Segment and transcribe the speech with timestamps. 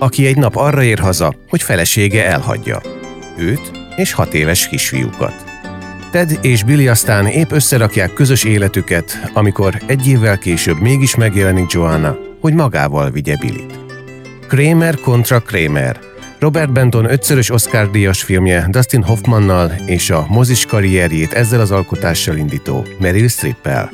[0.00, 2.80] aki egy nap arra ér haza, hogy felesége elhagyja.
[3.38, 5.44] Őt és hat éves kisfiúkat.
[6.10, 12.16] Ted és Billy aztán épp összerakják közös életüket, amikor egy évvel később mégis megjelenik Joanna,
[12.40, 13.78] hogy magával vigye Billit.
[14.48, 15.98] Kramer kontra Kramer.
[16.38, 22.86] Robert Benton ötszörös Oscar-díjas filmje Dustin Hoffmannal és a mozis karrierjét ezzel az alkotással indító
[22.98, 23.90] Meryl Streep-el.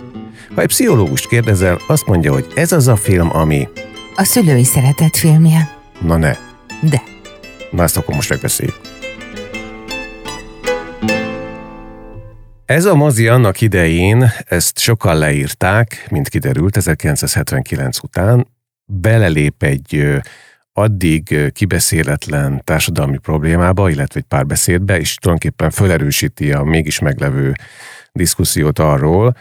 [0.55, 3.69] Ha egy pszichológust kérdezel, azt mondja, hogy ez az a film, ami...
[4.17, 5.76] A szülői szeretett filmje.
[6.01, 6.37] Na ne.
[6.81, 7.03] De.
[7.71, 8.81] Na ezt akkor most megbeszéljük.
[12.65, 18.47] Ez a mozi annak idején, ezt sokan leírták, mint kiderült 1979 után,
[18.85, 20.21] belelép egy
[20.73, 27.53] addig kibeszéletlen társadalmi problémába, illetve egy párbeszédbe, és tulajdonképpen felerősíti a mégis meglevő
[28.13, 29.37] diszkusziót arról,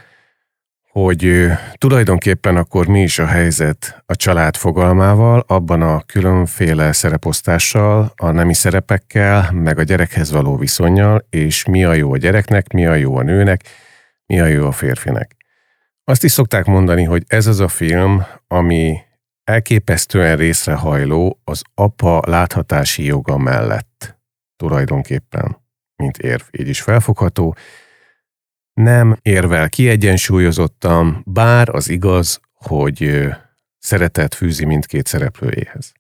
[1.00, 8.32] hogy tulajdonképpen akkor mi is a helyzet a család fogalmával, abban a különféle szereposztással, a
[8.32, 12.94] nemi szerepekkel, meg a gyerekhez való viszonyjal, és mi a jó a gyereknek, mi a
[12.94, 13.62] jó a nőnek,
[14.26, 15.36] mi a jó a férfinek.
[16.04, 18.98] Azt is szokták mondani, hogy ez az a film, ami
[19.44, 24.20] elképesztően részrehajló az apa láthatási joga mellett
[24.56, 25.58] tulajdonképpen,
[25.96, 27.56] mint érv, így is felfogható,
[28.76, 33.28] nem érvel kiegyensúlyozottan, bár az igaz, hogy
[33.80, 35.92] szeretet fűzi mindkét szereplőjéhez.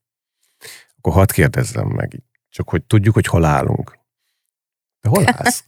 [0.97, 3.99] Akkor hadd kérdezzem meg, csak hogy tudjuk, hogy hol állunk.
[5.01, 5.63] De hol állsz?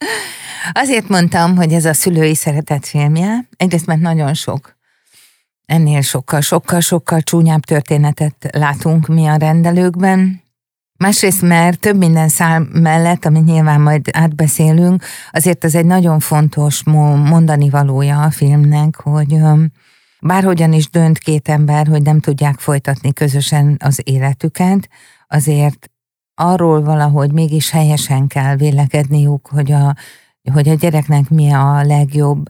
[0.72, 4.76] Azért mondtam, hogy ez a szülői szeretet filmje, egyrészt mert nagyon sok,
[5.66, 10.42] ennél sokkal, sokkal, sokkal csúnyább történetet látunk mi a rendelőkben,
[10.98, 16.82] Másrészt, mert több minden szám mellett, amit nyilván majd átbeszélünk, azért ez egy nagyon fontos
[16.84, 19.36] mondani valója a filmnek, hogy
[20.20, 24.88] bárhogyan is dönt két ember, hogy nem tudják folytatni közösen az életüket,
[25.28, 25.90] azért
[26.34, 29.94] arról valahogy mégis helyesen kell vélekedniük, hogy a,
[30.52, 32.42] hogy a gyereknek mi a legjobb,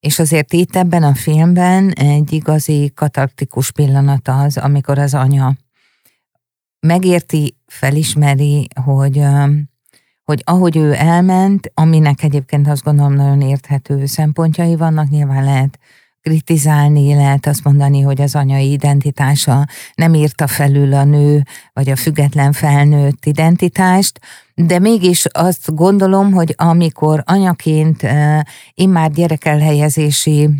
[0.00, 5.56] és azért itt ebben a filmben egy igazi katartikus pillanat az, amikor az anya
[6.80, 9.22] megérti, felismeri, hogy,
[10.24, 15.78] hogy ahogy ő elment, aminek egyébként azt gondolom nagyon érthető szempontjai vannak, nyilván lehet
[16.22, 21.96] kritizálni, lehet azt mondani, hogy az anyai identitása nem írta felül a nő, vagy a
[21.96, 24.20] független felnőtt identitást,
[24.54, 28.06] de mégis azt gondolom, hogy amikor anyaként
[28.74, 30.50] immár gyerekelhelyezési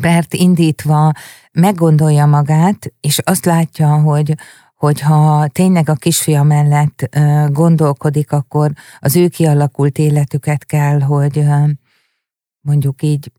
[0.00, 1.12] pert indítva
[1.52, 4.34] meggondolja magát, és azt látja, hogy
[4.82, 7.16] hogyha tényleg a kisfia mellett
[7.48, 11.44] gondolkodik, akkor az ő kialakult életüket kell, hogy
[12.60, 13.32] mondjuk így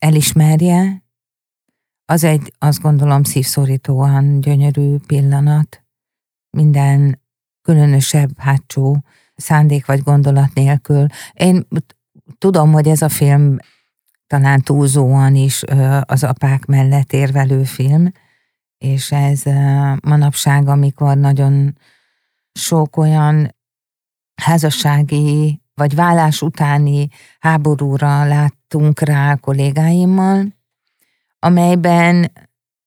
[0.00, 1.02] elismerje,
[2.04, 5.84] az egy, azt gondolom, szívszorítóan gyönyörű pillanat.
[6.50, 7.20] Minden
[7.62, 9.04] különösebb hátsó
[9.34, 11.06] szándék vagy gondolat nélkül.
[11.32, 11.66] Én
[12.38, 13.56] tudom, hogy ez a film
[14.26, 15.62] talán túlzóan is
[16.00, 18.12] az apák mellett érvelő film,
[18.84, 19.42] és ez
[20.02, 21.78] manapság, amikor nagyon
[22.52, 23.54] sok olyan
[24.34, 27.08] házassági vagy vállás utáni
[27.38, 30.46] háborúra láttunk rá a kollégáimmal,
[31.38, 32.32] amelyben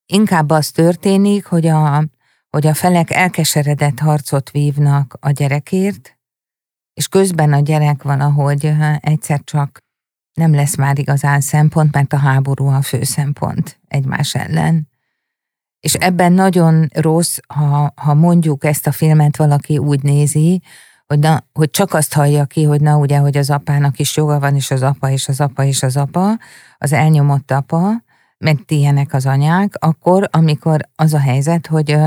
[0.05, 2.03] inkább az történik, hogy a,
[2.49, 6.17] hogy a felek elkeseredett harcot vívnak a gyerekért,
[6.93, 9.77] és közben a gyerek valahogy egyszer csak
[10.33, 14.87] nem lesz már igazán szempont, mert a háború a fő szempont egymás ellen.
[15.79, 20.61] És ebben nagyon rossz, ha, ha mondjuk ezt a filmet valaki úgy nézi,
[21.07, 24.39] hogy, na, hogy csak azt hallja ki, hogy na ugye, hogy az apának is joga
[24.39, 26.37] van, és az apa, és az apa, és az apa,
[26.77, 28.03] az elnyomott apa,
[28.37, 31.97] meg ilyenek az anyák, akkor, amikor az a helyzet, hogy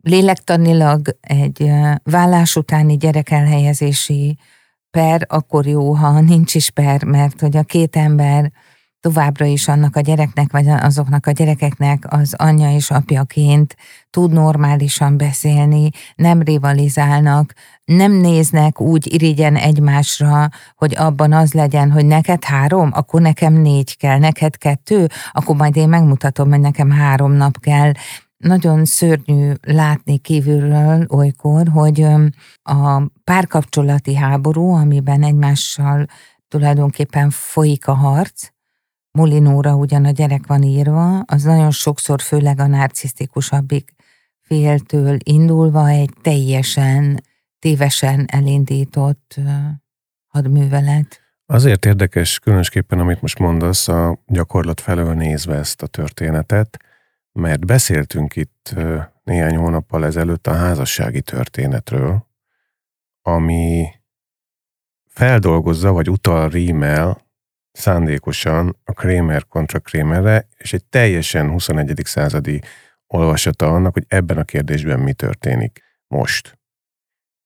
[0.00, 1.70] lélektanilag egy
[2.02, 4.38] vállás utáni gyerekelhelyezési
[4.90, 8.52] per akkor jó, ha nincs is per, mert hogy a két ember
[9.06, 13.76] továbbra is annak a gyereknek, vagy azoknak a gyerekeknek az anyja és apjaként
[14.10, 17.52] tud normálisan beszélni, nem rivalizálnak,
[17.84, 23.96] nem néznek úgy irigyen egymásra, hogy abban az legyen, hogy neked három, akkor nekem négy
[23.96, 27.92] kell, neked kettő, akkor majd én megmutatom, hogy nekem három nap kell.
[28.36, 32.06] Nagyon szörnyű látni kívülről olykor, hogy
[32.62, 36.06] a párkapcsolati háború, amiben egymással
[36.48, 38.54] tulajdonképpen folyik a harc,
[39.16, 43.92] Molinóra ugyan a gyerek van írva, az nagyon sokszor főleg a narcisztikusabbik
[44.40, 47.20] féltől indulva egy teljesen
[47.58, 49.40] tévesen elindított
[50.26, 51.20] hadművelet.
[51.46, 56.78] Azért érdekes különösképpen, amit most mondasz, a gyakorlat felől nézve ezt a történetet,
[57.32, 58.74] mert beszéltünk itt
[59.24, 62.26] néhány hónappal ezelőtt a házassági történetről,
[63.22, 63.88] ami
[65.06, 67.25] feldolgozza, vagy utal rímel
[67.76, 72.00] szándékosan a Kramer kontra Kramerre, és egy teljesen 21.
[72.04, 72.60] századi
[73.06, 76.58] olvasata annak, hogy ebben a kérdésben mi történik most.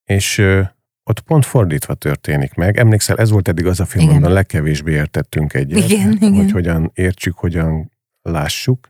[0.05, 0.63] És ö,
[1.05, 2.79] ott pont fordítva történik meg.
[2.79, 6.51] Emlékszel, ez volt eddig az a film, amiben legkevésbé értettünk egyet, igen, hogy igen.
[6.51, 7.93] hogyan értsük, hogyan
[8.23, 8.89] lássuk.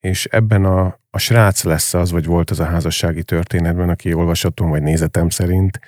[0.00, 4.68] És ebben a, a srác lesz az, vagy volt az a házassági történetben, aki olvasatom,
[4.68, 5.80] vagy nézetem szerint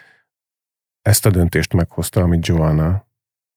[1.03, 3.07] ezt a döntést meghozta, amit Joanna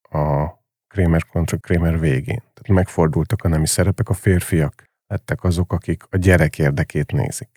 [0.01, 0.59] a
[0.91, 2.41] Kramer kontra Kramer végén.
[2.53, 7.49] Tehát megfordultak a nemi szerepek, a férfiak lettek azok, akik a gyerek érdekét nézik.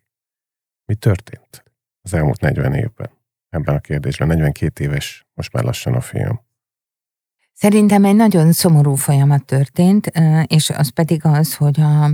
[0.85, 1.65] Mi történt
[2.03, 3.11] az elmúlt 40 évben
[3.49, 4.29] ebben a kérdésben?
[4.29, 6.41] 42 éves most már lassan a film.
[7.53, 10.11] Szerintem egy nagyon szomorú folyamat történt,
[10.47, 12.05] és az pedig az, hogy a,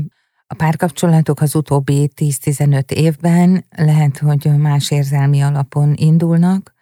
[0.46, 6.74] a párkapcsolatok az utóbbi 10-15 évben lehet, hogy más érzelmi alapon indulnak,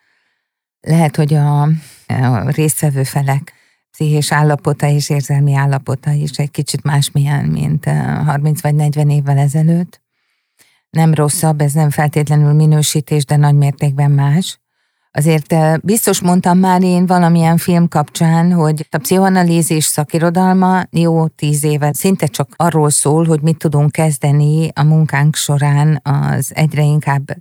[0.81, 1.63] lehet, hogy a,
[2.07, 3.58] a résztvevő felek
[3.99, 9.39] pszichés állapota és érzelmi állapota is egy kicsit másmilyen, mint 30 eh, vagy 40 évvel
[9.39, 10.01] ezelőtt.
[10.91, 14.61] Nem rosszabb, ez nem feltétlenül minősítés, de nagy mértékben más.
[15.11, 21.65] Azért eh, biztos mondtam már én valamilyen film kapcsán, hogy a pszichoanalízis szakirodalma jó tíz
[21.65, 27.37] éve szinte csak arról szól, hogy mit tudunk kezdeni a munkánk során az egyre inkább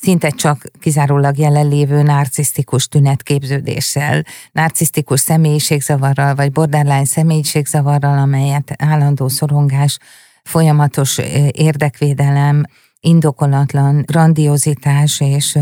[0.00, 9.98] szinte csak kizárólag jelenlévő narcisztikus tünetképződéssel, narcisztikus személyiségzavarral, vagy borderline személyiségzavarral, amelyet állandó szorongás,
[10.42, 11.18] folyamatos
[11.50, 12.62] érdekvédelem,
[13.00, 15.58] indokolatlan grandiozitás és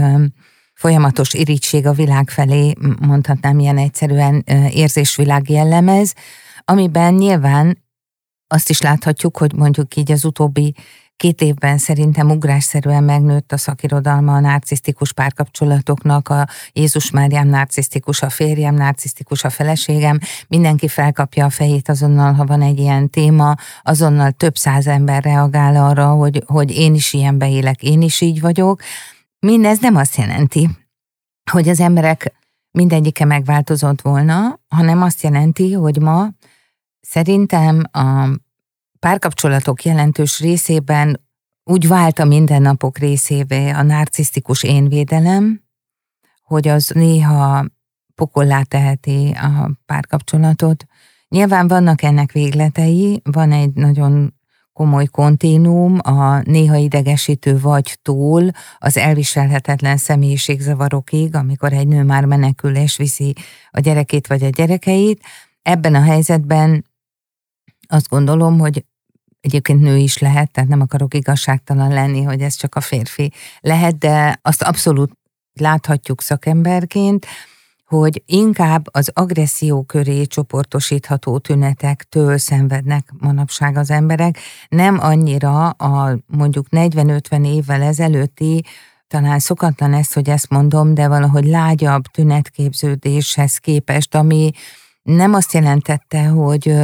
[0.75, 6.13] folyamatos irítség a világ felé, mondhatnám ilyen egyszerűen érzésvilág jellemez,
[6.65, 7.85] amiben nyilván
[8.47, 10.75] azt is láthatjuk, hogy mondjuk így az utóbbi
[11.17, 18.29] Két évben szerintem ugrásszerűen megnőtt a szakirodalma a narcisztikus párkapcsolatoknak, a Jézus Máriám narcisztikus, a
[18.29, 20.19] férjem narcisztikus, a feleségem,
[20.49, 25.77] mindenki felkapja a fejét azonnal, ha van egy ilyen téma, azonnal több száz ember reagál
[25.77, 28.81] arra, hogy, hogy én is ilyen beélek, én is így vagyok.
[29.39, 30.69] Mindez nem azt jelenti,
[31.51, 32.33] hogy az emberek
[32.71, 36.29] mindegyike megváltozott volna, hanem azt jelenti, hogy ma
[37.01, 38.29] szerintem a
[38.99, 41.25] párkapcsolatok jelentős részében
[41.65, 45.63] úgy vált a mindennapok részévé a narcisztikus énvédelem,
[46.43, 47.65] hogy az néha
[48.15, 50.85] pokollá teheti a párkapcsolatot.
[51.29, 54.35] Nyilván vannak ennek végletei, van egy nagyon
[54.73, 57.61] komoly konténum a néha idegesítő
[58.03, 63.35] túl az elviselhetetlen személyiségzavarokig, amikor egy nő már menekül és viszi
[63.71, 65.23] a gyerekét vagy a gyerekeit.
[65.63, 66.86] Ebben a helyzetben
[67.89, 68.85] azt gondolom, hogy
[69.41, 73.99] egyébként nő is lehet, tehát nem akarok igazságtalan lenni, hogy ez csak a férfi lehet,
[73.99, 75.11] de azt abszolút
[75.53, 77.27] láthatjuk szakemberként,
[77.85, 84.39] hogy inkább az agresszió köré csoportosítható tünetektől szenvednek manapság az emberek,
[84.69, 88.65] nem annyira a mondjuk 40-50 évvel ezelőtti,
[89.09, 94.51] talán szokatlan ez, hogy ezt mondom, de valahogy lágyabb tünetképződéshez képest, ami
[95.03, 96.75] nem azt jelentette, hogy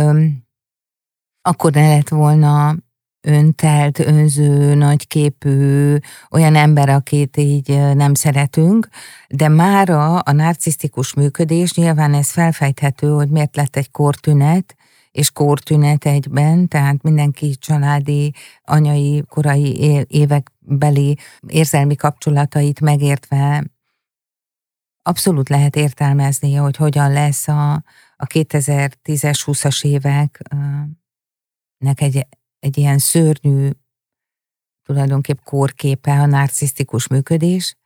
[1.42, 2.76] akkor ne lett volna
[3.20, 5.96] öntelt, önző, nagyképű,
[6.30, 8.88] olyan ember, akit így nem szeretünk,
[9.28, 14.76] de mára a narcisztikus működés, nyilván ez felfejthető, hogy miért lett egy kortünet,
[15.10, 18.34] és kortünet egyben, tehát mindenki családi,
[18.64, 23.64] anyai, korai évekbeli érzelmi kapcsolatait megértve
[25.02, 27.72] abszolút lehet értelmezni, hogy hogyan lesz a,
[28.16, 30.42] a 2010-es, 20-as évek
[31.82, 32.26] nek egy,
[32.58, 33.70] egy ilyen szörnyű,
[34.82, 37.76] tulajdonképp kórképe a narcisztikus működés,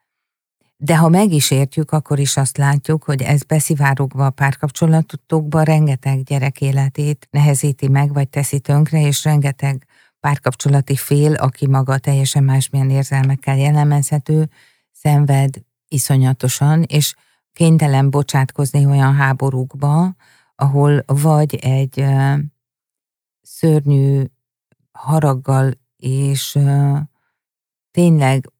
[0.77, 6.23] de ha meg is értjük, akkor is azt látjuk, hogy ez beszivárogva a párkapcsolatokba rengeteg
[6.23, 9.87] gyerek életét nehezíti meg, vagy teszi tönkre, és rengeteg
[10.21, 14.51] párkapcsolati fél, aki maga teljesen másmilyen érzelmekkel jellemezhető,
[14.93, 15.55] szenved
[15.89, 17.15] iszonyatosan, és
[17.53, 20.15] kénytelen bocsátkozni olyan háborúkba,
[20.55, 22.05] ahol vagy egy
[23.47, 24.25] szörnyű
[24.93, 26.59] haraggal és
[27.91, 28.51] tényleg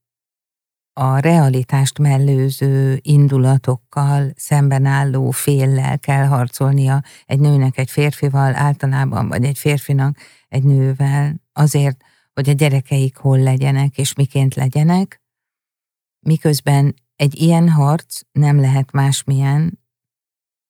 [0.93, 9.45] a realitást mellőző indulatokkal szemben álló féllel kell harcolnia egy nőnek egy férfival általában, vagy
[9.45, 12.03] egy férfinak egy nővel, azért,
[12.33, 15.23] hogy a gyerekeik hol legyenek és miként legyenek,
[16.21, 19.81] miközben egy ilyen harc nem lehet másmilyen,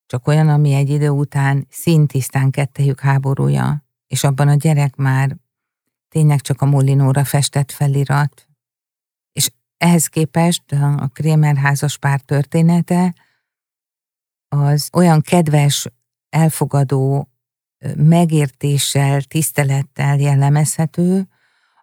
[0.06, 5.36] csak olyan, ami egy idő után szintisztán kettejük háborúja, és abban a gyerek már
[6.08, 8.48] tényleg csak a Molinóra festett felirat.
[9.32, 13.14] És ehhez képest a Krémer házas pár története
[14.48, 15.86] az olyan kedves,
[16.28, 17.30] elfogadó,
[17.96, 21.28] megértéssel, tisztelettel jellemezhető,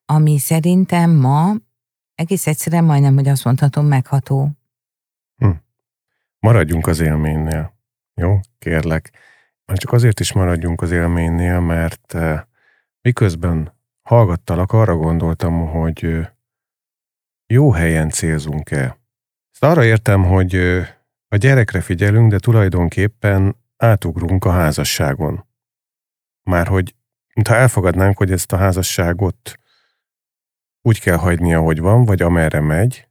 [0.06, 1.54] ami szerintem ma
[2.16, 4.52] egész egyszerűen majdnem, hogy azt mondhatom, megható.
[5.36, 5.50] Hm.
[6.40, 7.74] Maradjunk az élménynél.
[8.14, 8.40] Jó?
[8.60, 9.12] Kérlek.
[9.66, 12.40] Már csak azért is maradjunk az élménynél, mert uh,
[13.02, 16.28] miközben hallgattalak, arra gondoltam, hogy uh,
[17.46, 19.00] jó helyen célzunk-e.
[19.52, 20.88] Ezt arra értem, hogy uh,
[21.28, 25.46] a gyerekre figyelünk, de tulajdonképpen átugrunk a házasságon.
[26.44, 26.96] Már hogy,
[27.34, 29.60] mintha elfogadnánk, hogy ezt a házasságot
[30.82, 33.08] úgy kell hagyni, ahogy van, vagy amerre megy,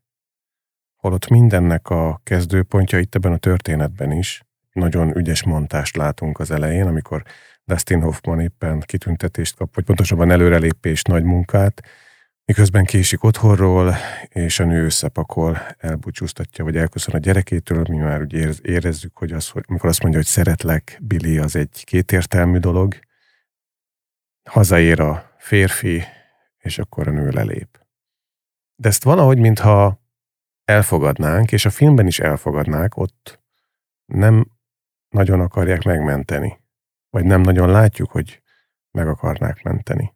[0.97, 4.43] holott mindennek a kezdőpontja itt ebben a történetben is.
[4.73, 7.23] Nagyon ügyes montást látunk az elején, amikor
[7.65, 11.83] Dustin Hoffman éppen kitüntetést kap, vagy pontosabban előrelépés, nagy munkát,
[12.45, 13.95] miközben késik otthonról,
[14.29, 19.49] és a nő összepakol, elbúcsúztatja, vagy elköszön a gyerekétől, mi már úgy érezzük, hogy az,
[19.49, 22.99] hogy amikor azt mondja, hogy szeretlek, Billy, az egy kétértelmű dolog.
[24.51, 26.05] Hazaér a férfi,
[26.59, 27.81] és akkor a nő lelép.
[28.75, 30.01] De ezt valahogy, mintha
[30.65, 33.41] elfogadnánk, és a filmben is elfogadnák, ott
[34.05, 34.47] nem
[35.13, 36.61] nagyon akarják megmenteni.
[37.11, 38.43] Vagy nem nagyon látjuk, hogy
[38.91, 40.15] meg akarnák menteni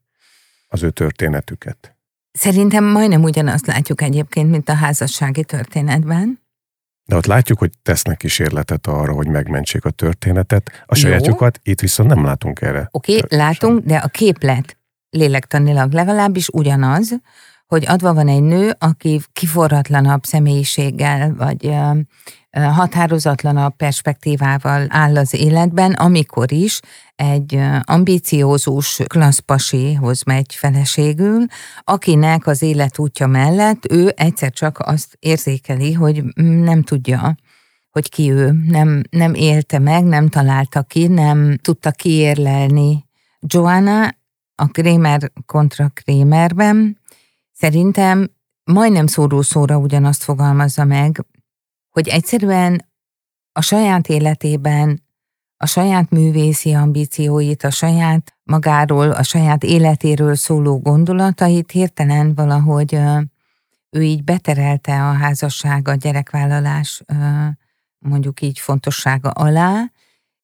[0.69, 1.97] az ő történetüket.
[2.33, 6.41] Szerintem majdnem ugyanazt látjuk egyébként, mint a házassági történetben.
[7.05, 10.85] De ott látjuk, hogy tesznek kísérletet arra, hogy megmentsék a történetet.
[10.87, 12.88] A sajátjukat itt viszont nem látunk erre.
[12.91, 14.79] Oké, okay, látunk, de a képlet
[15.11, 17.15] lélektanilag legalábbis ugyanaz,
[17.67, 21.75] hogy adva van egy nő, aki kiforratlanabb személyiséggel, vagy
[22.60, 26.80] határozatlanabb perspektívával áll az életben, amikor is
[27.14, 31.44] egy ambíciózus klasszpasihoz megy feleségül,
[31.84, 37.34] akinek az élet útja mellett ő egyszer csak azt érzékeli, hogy nem tudja,
[37.90, 43.04] hogy ki ő, nem, nem élte meg, nem találta ki, nem tudta kiérlelni.
[43.40, 44.14] Joanna
[44.54, 46.98] a Kramer kontra Kramerben
[47.52, 48.30] szerintem
[48.64, 51.25] majdnem szóró-szóra ugyanazt fogalmazza meg,
[51.97, 52.87] hogy egyszerűen
[53.53, 55.03] a saját életében
[55.57, 62.99] a saját művészi ambícióit, a saját magáról, a saját életéről szóló gondolatait hirtelen valahogy
[63.91, 67.03] ő így beterelte a házasság, a gyerekvállalás
[67.99, 69.93] mondjuk így fontossága alá,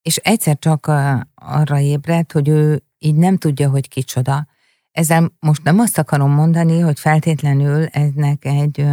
[0.02, 0.86] és egyszer csak
[1.34, 4.46] arra ébredt, hogy ő így nem tudja, hogy kicsoda.
[4.90, 8.86] Ezzel most nem azt akarom mondani, hogy feltétlenül ennek egy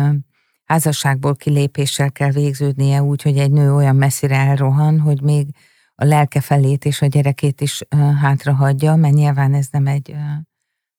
[0.69, 5.47] házasságból kilépéssel kell végződnie úgy, hogy egy nő olyan messzire elrohan, hogy még
[5.95, 7.81] a lelke felét és a gyerekét is
[8.21, 10.15] hátra hagyja, mert nyilván ez nem egy,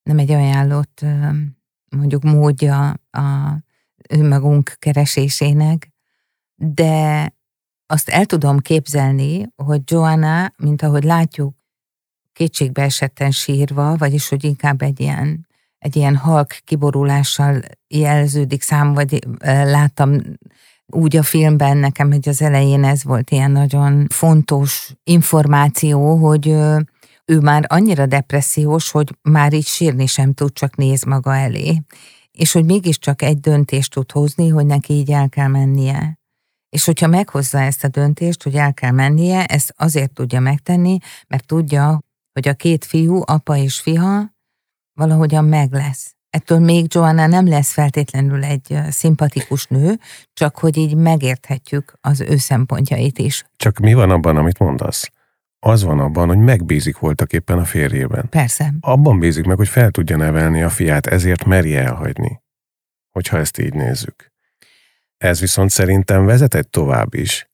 [0.03, 1.05] nem egy ajánlott
[1.97, 3.59] mondjuk módja a
[4.09, 5.93] önmagunk keresésének,
[6.55, 7.29] de
[7.87, 11.57] azt el tudom képzelni, hogy Joanna, mint ahogy látjuk,
[12.33, 15.47] kétségbe esetten sírva, vagyis hogy inkább egy ilyen,
[15.81, 20.17] egy ilyen halk kiborulással jelződik szám, vagy láttam
[20.87, 26.47] úgy a filmben nekem, hogy az elején ez volt ilyen nagyon fontos információ, hogy
[27.25, 31.83] ő már annyira depressziós, hogy már így sírni sem tud, csak néz maga elé.
[32.31, 36.19] És hogy mégiscsak egy döntést tud hozni, hogy neki így el kell mennie.
[36.69, 41.47] És hogyha meghozza ezt a döntést, hogy el kell mennie, ezt azért tudja megtenni, mert
[41.47, 42.01] tudja,
[42.33, 44.39] hogy a két fiú, apa és fiha
[45.01, 46.15] valahogyan meg lesz.
[46.31, 49.99] Ettől még Joanna nem lesz feltétlenül egy szimpatikus nő,
[50.33, 53.45] csak hogy így megérthetjük az ő szempontjait is.
[53.57, 55.11] Csak mi van abban, amit mondasz?
[55.61, 58.29] az van abban, hogy megbízik voltak éppen a férjében.
[58.29, 58.75] Persze.
[58.81, 62.41] Abban bízik meg, hogy fel tudja nevelni a fiát, ezért merje elhagyni.
[63.11, 64.33] Hogyha ezt így nézzük.
[65.17, 67.50] Ez viszont szerintem vezetett tovább is.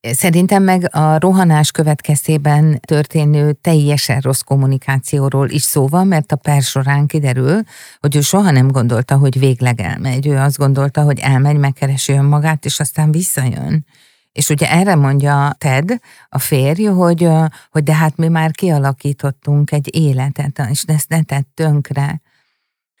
[0.00, 6.62] Szerintem meg a rohanás következtében történő teljesen rossz kommunikációról is szó van, mert a per
[6.62, 7.62] során kiderül,
[7.98, 10.26] hogy ő soha nem gondolta, hogy végleg elmegy.
[10.26, 13.86] Ő azt gondolta, hogy elmegy, megkeresi önmagát, és aztán visszajön.
[14.32, 15.90] És ugye erre mondja Ted,
[16.28, 17.28] a férj, hogy,
[17.70, 22.20] hogy de hát mi már kialakítottunk egy életet, és ezt ne tett tönkre.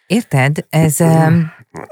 [0.06, 0.66] Érted?
[0.68, 0.96] Ez...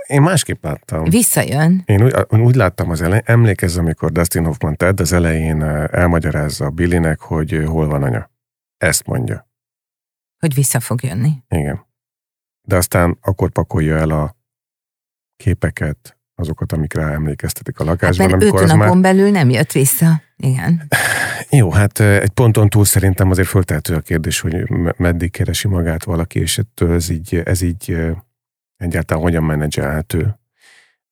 [0.07, 1.05] Én másképp láttam.
[1.05, 1.83] Visszajön.
[1.85, 7.21] Én úgy, úgy láttam az elején, emlékezz, amikor Dustin Hoffman Ted az elején elmagyarázza Billynek,
[7.21, 8.31] hogy hol van anya.
[8.77, 9.49] Ezt mondja.
[10.39, 11.33] Hogy vissza fog jönni.
[11.49, 11.87] Igen.
[12.63, 14.37] De aztán akkor pakolja el a
[15.37, 18.31] képeket, azokat, amik rá emlékeztetik a lakásban.
[18.31, 19.01] Hát mert öt napon már...
[19.01, 20.23] belül nem jött vissza.
[20.37, 20.89] Igen.
[21.51, 26.41] Jó, hát egy ponton túl szerintem azért föltehető a kérdés, hogy meddig keresi magát valaki,
[26.41, 27.97] és ettől ez így, ez így
[28.79, 30.39] egyáltalán hogyan menedzselhető.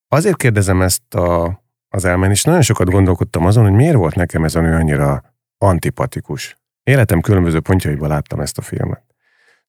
[0.08, 4.54] Azért kérdezem ezt a, az és nagyon sokat gondolkodtam azon, hogy miért volt nekem ez
[4.54, 6.56] a nő annyira antipatikus.
[6.82, 9.02] Életem különböző pontjaiban láttam ezt a filmet.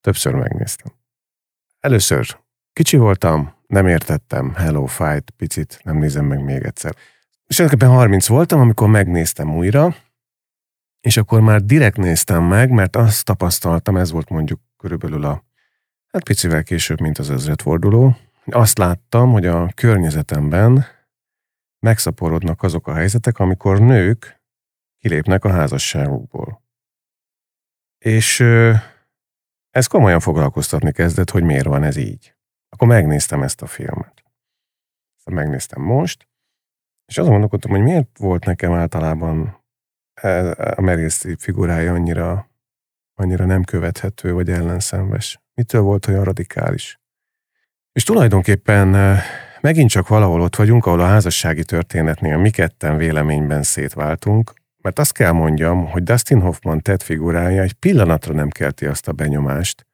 [0.01, 0.93] Többször megnéztem.
[1.79, 2.37] Először
[2.73, 6.95] kicsi voltam, nem értettem, hello, fight, picit, nem nézem meg még egyszer.
[7.45, 9.95] És tulajdonképpen 30 voltam, amikor megnéztem újra,
[11.01, 15.43] és akkor már direkt néztem meg, mert azt tapasztaltam, ez volt mondjuk körülbelül a,
[16.17, 20.85] hát picivel később, mint az ezredforduló, azt láttam, hogy a környezetemben
[21.79, 24.41] megszaporodnak azok a helyzetek, amikor nők
[24.99, 26.61] kilépnek a házasságukból.
[27.97, 28.39] És
[29.69, 32.35] ez komolyan foglalkoztatni kezdett, hogy miért van ez így.
[32.69, 34.23] Akkor megnéztem ezt a filmet.
[35.17, 36.27] Ezt megnéztem most,
[37.05, 39.63] és azon gondolkodtam, hogy miért volt nekem általában
[40.13, 42.49] e, a Meryl Streep figurája annyira,
[43.19, 45.39] annyira nem követhető, vagy ellenszenves.
[45.53, 46.99] Mitől volt olyan radikális?
[47.91, 49.23] És tulajdonképpen e,
[49.61, 55.11] megint csak valahol ott vagyunk, ahol a házassági történetnél mi ketten véleményben szétváltunk, mert azt
[55.11, 59.85] kell mondjam, hogy Dustin Hoffman tett figurája egy pillanatra nem kelti azt a benyomást,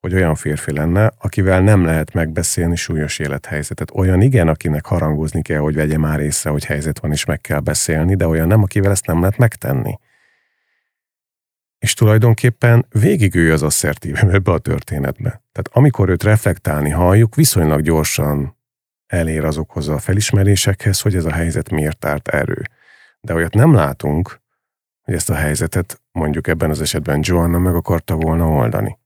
[0.00, 3.90] hogy olyan férfi lenne, akivel nem lehet megbeszélni súlyos élethelyzetet.
[3.94, 7.60] Olyan igen, akinek harangozni kell, hogy vegye már észre, hogy helyzet van, és meg kell
[7.60, 9.98] beszélni, de olyan nem, akivel ezt nem lehet megtenni.
[11.82, 15.28] És tulajdonképpen végig ő az asszertív ebbe a történetbe.
[15.28, 18.56] Tehát amikor őt reflektálni halljuk, viszonylag gyorsan
[19.06, 22.62] elér azokhoz a felismerésekhez, hogy ez a helyzet miért árt erő.
[23.20, 24.40] De olyat nem látunk,
[25.02, 29.00] hogy ezt a helyzetet mondjuk ebben az esetben Joanna meg akarta volna oldani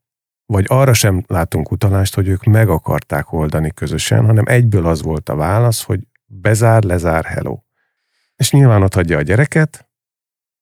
[0.47, 5.29] vagy arra sem látunk utalást, hogy ők meg akarták oldani közösen, hanem egyből az volt
[5.29, 7.59] a válasz, hogy bezár, lezár, hello.
[8.37, 9.86] És nyilván ott hagyja a gyereket,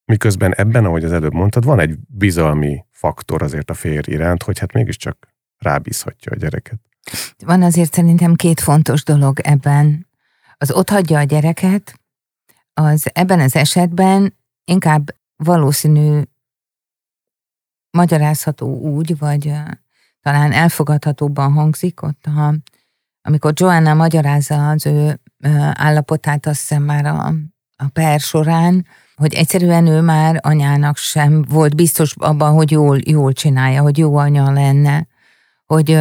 [0.04, 4.58] miközben ebben, ahogy az előbb mondtad, van egy bizalmi faktor azért a férj iránt, hogy
[4.58, 6.78] hát mégiscsak rábízhatja a gyereket.
[7.44, 10.06] Van azért szerintem két fontos dolog ebben.
[10.56, 12.00] Az ott hagyja a gyereket,
[12.74, 16.22] az ebben az esetben inkább valószínű
[17.90, 19.52] magyarázható úgy, vagy
[20.20, 22.54] talán elfogadhatóbban hangzik ott, ha,
[23.22, 25.20] amikor Joanna magyarázza az ő
[25.72, 27.34] állapotát, azt hiszem már a,
[27.76, 33.32] a per során, hogy egyszerűen ő már anyának sem volt biztos abban, hogy jól, jól
[33.32, 35.06] csinálja, hogy jó anya lenne,
[35.66, 35.98] hogy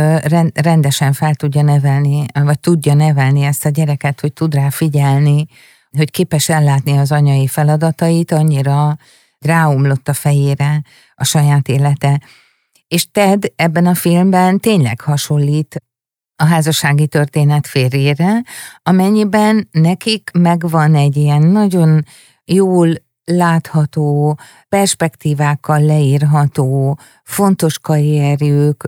[0.53, 5.45] rendesen fel tudja nevelni, vagy tudja nevelni ezt a gyereket, hogy tud rá figyelni,
[5.97, 8.97] hogy képes ellátni az anyai feladatait, annyira
[9.39, 10.81] ráomlott a fejére
[11.15, 12.21] a saját élete.
[12.87, 15.83] És Ted ebben a filmben tényleg hasonlít
[16.35, 18.43] a házassági történet férjére,
[18.83, 22.05] amennyiben nekik megvan egy ilyen nagyon
[22.45, 22.93] jól
[23.25, 28.83] látható, perspektívákkal leírható, fontos karrierjük,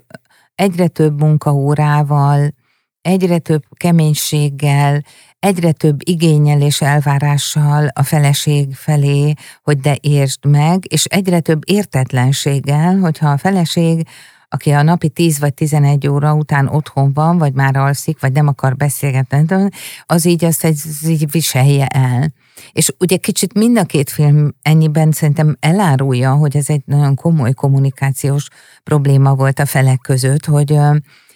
[0.55, 2.53] egyre több munkaórával,
[3.01, 5.03] egyre több keménységgel,
[5.39, 11.61] egyre több igényel és elvárással a feleség felé, hogy de értsd meg, és egyre több
[11.65, 14.07] értetlenséggel, hogyha a feleség
[14.49, 18.47] aki a napi 10 vagy 11 óra után otthon van, vagy már alszik, vagy nem
[18.47, 19.69] akar beszélgetni,
[20.05, 22.33] az így azt egy, így viselje el.
[22.71, 27.53] És ugye kicsit mind a két film ennyiben szerintem elárulja, hogy ez egy nagyon komoly
[27.53, 28.47] kommunikációs
[28.83, 30.77] probléma volt a felek között, hogy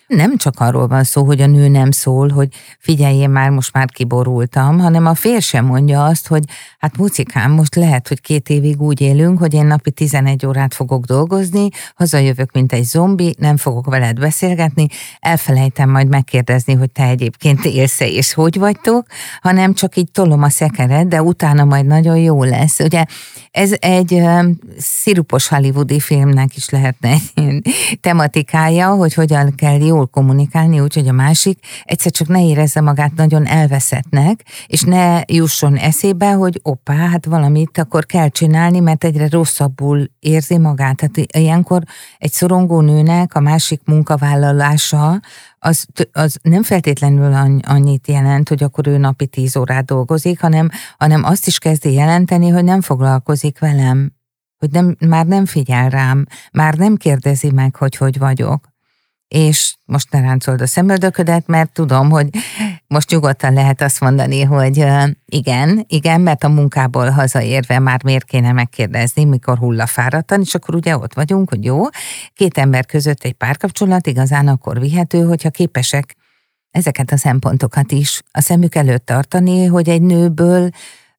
[0.10, 2.48] nem csak arról van szó, hogy a nő nem szól, hogy
[2.80, 6.44] figyelj, én már most már kiborultam, hanem a fér sem mondja azt, hogy
[6.80, 11.06] hát mucikám, most lehet, hogy két évig úgy élünk, hogy én napi 11 órát fogok
[11.06, 14.88] dolgozni, hazajövök, mint egy zombi, nem fogok veled beszélgetni,
[15.20, 19.06] elfelejtem majd megkérdezni, hogy te egyébként élsz és hogy vagytok,
[19.42, 22.80] hanem csak így tolom a szekeret, de utána majd nagyon jó lesz.
[22.80, 23.06] Ugye
[23.52, 24.22] ez egy
[24.78, 27.16] szirupos hollywoodi filmnek is lehetne
[28.02, 33.46] tematikája, hogy hogyan kell jól kommunikálni, úgyhogy a másik egyszer csak ne érezze magát nagyon
[33.46, 40.10] elveszettnek, és ne jusson eszébe, hogy oppá, hát valamit akkor kell csinálni, mert egyre rosszabbul
[40.20, 40.96] érzi magát.
[40.96, 41.84] Tehát ilyenkor
[42.18, 45.20] egy szorongó nőnek a másik munkavállalása
[45.60, 51.24] az, az nem feltétlenül annyit jelent, hogy akkor ő napi tíz órát dolgozik, hanem, hanem
[51.24, 54.12] azt is kezdi jelenteni, hogy nem foglalkozik velem,
[54.58, 58.69] hogy nem, már nem figyel rám, már nem kérdezi meg, hogy hogy vagyok
[59.30, 62.30] és most ne ráncold a szemöldöködet, mert tudom, hogy
[62.88, 64.86] most nyugodtan lehet azt mondani, hogy
[65.26, 70.98] igen, igen, mert a munkából hazaérve már miért kéne megkérdezni, mikor hullafáradtan, és akkor ugye
[70.98, 71.84] ott vagyunk, hogy jó,
[72.34, 76.16] két ember között egy párkapcsolat igazán akkor vihető, hogyha képesek
[76.72, 80.70] ezeket a szempontokat is a szemük előtt tartani, hogy egy nőből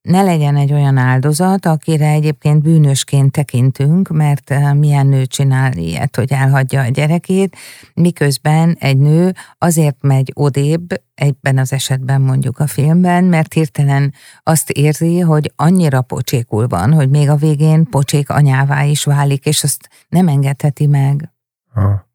[0.02, 6.16] ne legyen egy olyan áldozat, akire egyébként bűnösként tekintünk, mert eh, milyen nő csinál ilyet,
[6.16, 7.56] hogy elhagyja a gyerekét,
[7.94, 14.70] miközben egy nő azért megy odébb, egyben az esetben mondjuk a filmben, mert hirtelen azt
[14.70, 19.88] érzi, hogy annyira pocsékul van, hogy még a végén pocsék anyává is válik, és azt
[20.08, 21.32] nem engedheti meg.
[21.72, 22.08] Ha.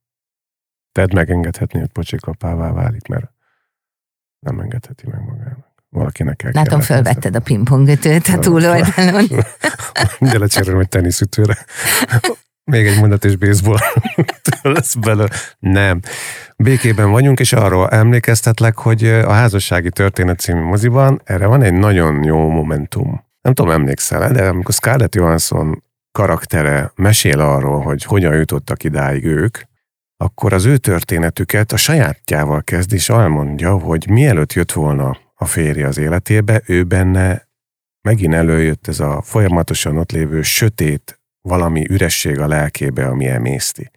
[0.92, 3.32] Tehát megengedhetni, hogy pocsék apává válik, mert
[4.40, 5.65] nem engedheti meg magának
[5.96, 9.28] valakinek kell Látom, fölvetted a pingpongütőt a túloldalon.
[10.32, 11.58] De lecserélem egy teniszütőre.
[12.72, 13.78] Még egy mondat és baseball
[14.76, 15.30] lesz belőle.
[15.60, 16.00] Nem.
[16.58, 22.24] Békében vagyunk, és arról emlékeztetlek, hogy a házassági történet című moziban erre van egy nagyon
[22.24, 23.24] jó momentum.
[23.42, 29.58] Nem tudom, emlékszel de amikor Scarlett Johansson karaktere mesél arról, hogy hogyan jutottak idáig ők,
[30.18, 35.88] akkor az ő történetüket a sajátjával kezd, és elmondja, hogy mielőtt jött volna a férje
[35.88, 37.48] az életébe, ő benne
[38.02, 43.92] megint előjött ez a folyamatosan ott lévő sötét valami üresség a lelkébe, ami emészti.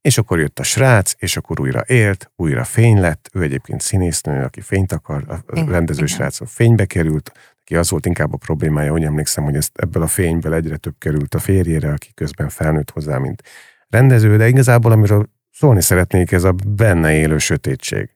[0.00, 4.42] És akkor jött a srác, és akkor újra élt, újra fény lett, ő egyébként színésznő,
[4.42, 8.90] aki fényt akar, a rendező srác a fénybe került, aki az volt inkább a problémája,
[8.90, 12.90] hogy emlékszem, hogy ezt ebből a fényből egyre több került a férjére, aki közben felnőtt
[12.90, 13.42] hozzá, mint
[13.88, 18.10] rendező, de igazából amiről szólni szeretnék, ez a benne élő sötétség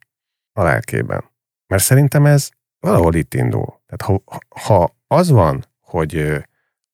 [0.53, 1.25] a lelkében.
[1.67, 2.49] Mert szerintem ez
[2.81, 3.81] valahol itt indul.
[3.87, 6.43] Tehát ha, ha az van, hogy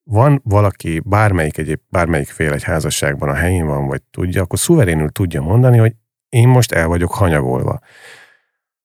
[0.02, 5.10] van valaki, bármelyik egyéb, bármelyik fél egy házasságban a helyén van, vagy tudja, akkor szuverénül
[5.10, 5.94] tudja mondani, hogy
[6.28, 7.78] én most el vagyok hanyagolva.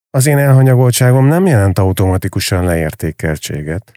[0.10, 3.92] Az én elhanyagoltságom nem jelent automatikusan leértékeltséget,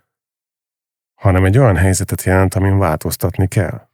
[1.14, 3.88] hanem egy olyan helyzetet jelent, amin változtatni kell.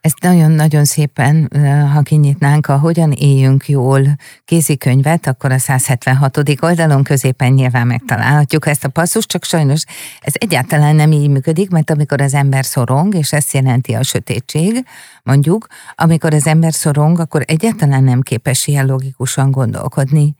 [0.00, 1.50] Ezt nagyon-nagyon szépen,
[1.92, 6.38] ha kinyitnánk a Hogyan éljünk jól kézikönyvet, akkor a 176.
[6.60, 9.84] oldalon középen nyilván megtalálhatjuk ezt a passzust, csak sajnos
[10.20, 14.84] ez egyáltalán nem így működik, mert amikor az ember szorong, és ezt jelenti a sötétség,
[15.22, 20.34] mondjuk, amikor az ember szorong, akkor egyáltalán nem képes ilyen logikusan gondolkodni.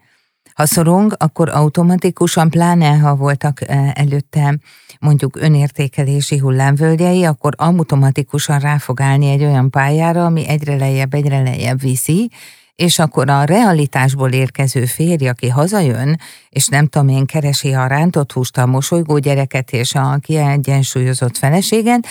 [0.60, 3.60] Ha szorong, akkor automatikusan, pláne ha voltak
[3.92, 4.58] előtte
[4.98, 11.42] mondjuk önértékelési hullámvölgyei, akkor automatikusan rá fog állni egy olyan pályára, ami egyre lejjebb, egyre
[11.42, 12.30] lejjebb viszi,
[12.74, 18.32] és akkor a realitásból érkező férj, aki hazajön, és nem tudom én, keresi a rántott
[18.32, 22.06] húst, a mosolygó gyereket és a kiegyensúlyozott feleséget,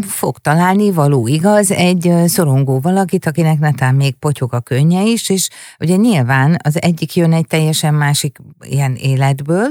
[0.00, 5.48] fog találni való igaz egy szorongó valakit, akinek netán még potyog a könnye is, és
[5.80, 9.68] ugye nyilván az egyik jön egy teljesen másik ilyen életből,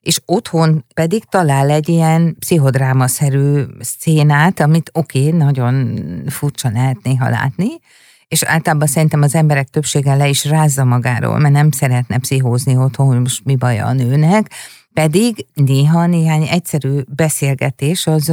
[0.00, 7.28] és otthon pedig talál egy ilyen pszichodrámaszerű szénát, amit oké, okay, nagyon furcsa lehet néha
[7.28, 7.68] látni,
[8.28, 13.06] és általában szerintem az emberek többsége le is rázza magáról, mert nem szeretne pszichózni otthon,
[13.06, 14.50] hogy most mi baja a nőnek,
[14.92, 18.32] pedig néha néhány egyszerű beszélgetés az,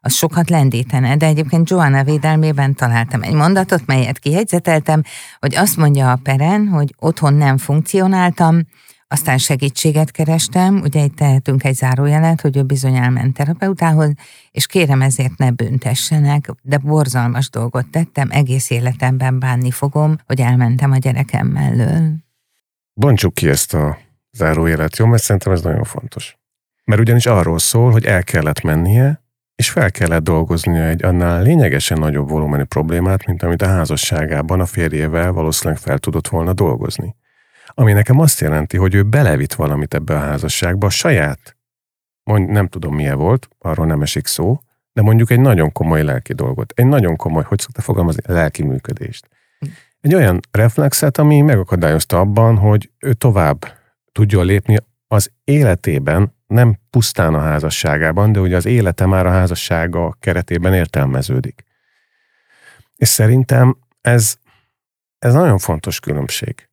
[0.00, 1.16] az sokat lendítene.
[1.16, 5.02] De egyébként Joanna védelmében találtam egy mondatot, melyet kihegyzeteltem,
[5.40, 8.60] hogy azt mondja a peren, hogy otthon nem funkcionáltam,
[9.08, 14.12] aztán segítséget kerestem, ugye itt tehetünk egy zárójelet, hogy ő bizony elment terapeutához,
[14.50, 20.90] és kérem ezért ne büntessenek, de borzalmas dolgot tettem, egész életemben bánni fogom, hogy elmentem
[20.90, 22.12] a gyerekem mellől.
[22.92, 23.98] Bontsuk ki ezt a
[24.32, 25.06] zárójelet, jó?
[25.06, 26.36] Mert szerintem ez nagyon fontos.
[26.84, 31.98] Mert ugyanis arról szól, hogy el kellett mennie, és fel kellett dolgoznia egy annál lényegesen
[31.98, 37.14] nagyobb volumenű problémát, mint amit a házasságában a férjével valószínűleg fel tudott volna dolgozni.
[37.78, 41.56] Ami nekem azt jelenti, hogy ő belevitt valamit ebbe a házasságba, a saját,
[42.22, 44.60] mond, nem tudom milyen volt, arról nem esik szó,
[44.92, 49.28] de mondjuk egy nagyon komoly lelki dolgot, egy nagyon komoly, hogy szokta fogalmazni, lelki működést.
[50.00, 53.66] Egy olyan reflexet, ami megakadályozta abban, hogy ő tovább
[54.12, 60.16] tudjon lépni az életében, nem pusztán a házasságában, de ugye az élete már a házassága
[60.20, 61.64] keretében értelmeződik.
[62.96, 64.36] És szerintem ez,
[65.18, 66.68] ez nagyon fontos különbség.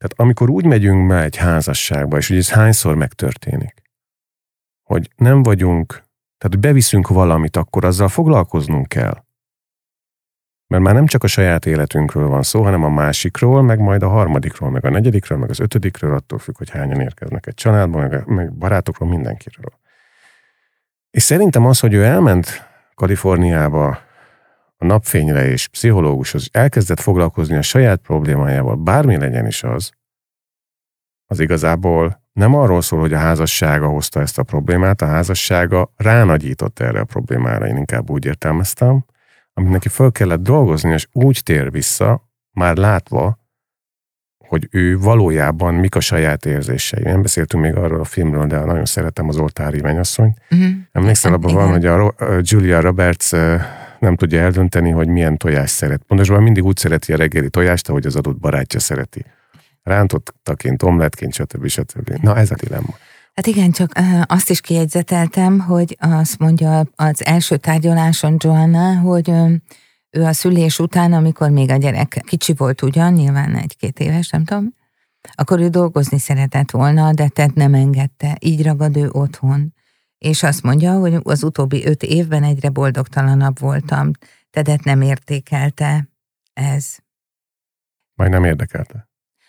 [0.00, 3.82] Tehát amikor úgy megyünk be egy házasságba, és ugye ez hányszor megtörténik,
[4.82, 9.24] hogy nem vagyunk, tehát hogy beviszünk valamit, akkor azzal foglalkoznunk kell.
[10.66, 14.08] Mert már nem csak a saját életünkről van szó, hanem a másikról, meg majd a
[14.08, 18.26] harmadikról, meg a negyedikről, meg az ötödikről, attól függ, hogy hányan érkeznek egy családban, meg,
[18.26, 19.72] meg barátokról, mindenkiről.
[21.10, 23.98] És szerintem az, hogy ő elment Kaliforniába
[24.82, 29.90] a napfényre és pszichológushoz, elkezdett foglalkozni a saját problémájával, bármi legyen is az,
[31.26, 36.78] az igazából nem arról szól, hogy a házassága hozta ezt a problémát, a házassága ránagyított
[36.78, 39.04] erre a problémára, én inkább úgy értelmeztem,
[39.52, 43.38] amit neki föl kellett dolgozni, és úgy tér vissza, már látva,
[44.46, 47.02] hogy ő valójában mik a saját érzései.
[47.02, 50.38] Nem beszéltünk még arról a filmről, de nagyon szeretem az Oltári mennyasszonyt.
[50.50, 50.68] Uh-huh.
[50.92, 53.32] Emlékszel, abban van, hogy a Julia Roberts
[54.00, 56.02] nem tudja eldönteni, hogy milyen tojás szeret.
[56.02, 59.24] Pontosan mindig úgy szereti a reggeli tojást, ahogy az adott barátja szereti.
[59.82, 61.66] Rántottaként, omletként, stb.
[61.66, 62.10] stb.
[62.10, 62.94] Na ez a dilemma.
[63.34, 69.32] Hát igen, csak azt is kiegyzeteltem, hogy azt mondja az első tárgyaláson Joanna, hogy
[70.10, 74.44] ő a szülés után, amikor még a gyerek kicsi volt ugyan, nyilván egy-két éves, nem
[74.44, 74.74] tudom,
[75.34, 79.74] akkor ő dolgozni szeretett volna, de Ted nem engedte, így ragad ő otthon.
[80.24, 84.10] És azt mondja, hogy az utóbbi öt évben egyre boldogtalanabb voltam,
[84.50, 86.08] Tedet nem értékelte
[86.52, 86.98] ez.
[88.14, 89.08] Majd nem érdekelte?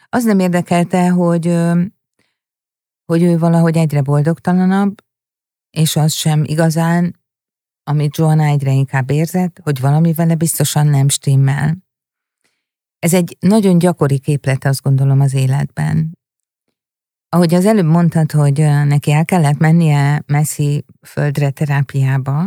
[0.09, 1.45] Az nem érdekelte, hogy
[3.05, 5.03] hogy ő valahogy egyre boldogtalanabb,
[5.69, 7.19] és az sem igazán,
[7.83, 11.77] amit Joanna egyre inkább érzett, hogy valami vele biztosan nem stimmel.
[12.99, 16.17] Ez egy nagyon gyakori képlet, azt gondolom, az életben.
[17.33, 22.45] Ahogy az előbb mondtad, hogy neki el kellett mennie messzi földre terápiába,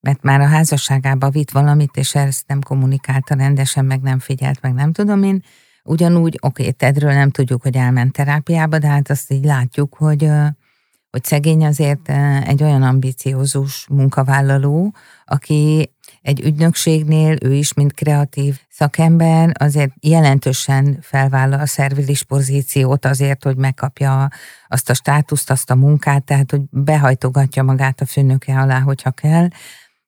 [0.00, 4.72] mert már a házasságába vitt valamit, és ezt nem kommunikálta rendesen, meg nem figyelt, meg
[4.72, 5.42] nem tudom én,
[5.84, 10.30] Ugyanúgy, oké, Tedről nem tudjuk, hogy elment terápiába, de hát azt így látjuk, hogy,
[11.10, 12.08] hogy szegény azért
[12.44, 15.93] egy olyan ambiciózus munkavállaló, aki
[16.24, 23.56] egy ügynökségnél, ő is, mint kreatív szakember, azért jelentősen felvállal a szervilis pozíciót azért, hogy
[23.56, 24.28] megkapja
[24.68, 29.48] azt a státuszt, azt a munkát, tehát hogy behajtogatja magát a főnöke alá, hogyha kell.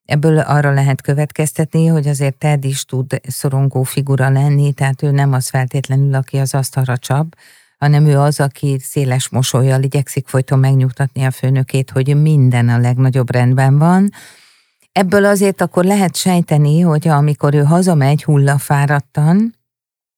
[0.05, 5.33] Ebből arra lehet következtetni, hogy azért Ted is tud szorongó figura lenni, tehát ő nem
[5.33, 7.35] az feltétlenül, aki az asztalra csap,
[7.77, 13.31] hanem ő az, aki széles mosolyjal igyekszik folyton megnyugtatni a főnökét, hogy minden a legnagyobb
[13.31, 14.09] rendben van.
[14.97, 19.55] Ebből azért akkor lehet sejteni, hogy amikor ő hazamegy hullafáradtan,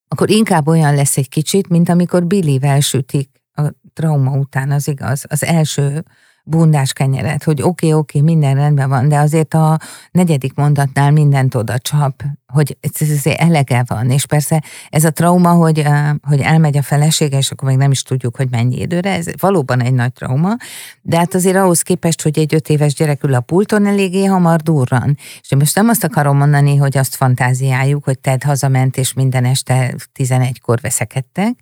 [0.08, 3.62] akkor inkább olyan lesz egy kicsit, mint amikor Billyvel sütik a
[3.94, 6.04] trauma után, az igaz, az első
[6.50, 9.80] bundás kenyeret, hogy oké, okay, oké, okay, minden rendben van, de azért a
[10.12, 15.86] negyedik mondatnál mindent oda csap, hogy ez, elege van, és persze ez a trauma, hogy,
[16.22, 19.82] hogy elmegy a felesége, és akkor még nem is tudjuk, hogy mennyi időre, ez valóban
[19.82, 20.56] egy nagy trauma,
[21.02, 24.62] de hát azért ahhoz képest, hogy egy öt éves gyerek ül a pulton, eléggé hamar
[24.62, 25.18] durran.
[25.42, 29.96] És most nem azt akarom mondani, hogy azt fantáziáljuk, hogy Ted hazament, és minden este
[30.16, 31.54] 11-kor veszekedtek,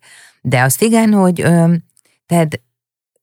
[0.42, 1.46] de azt igen, hogy
[2.26, 2.54] Ted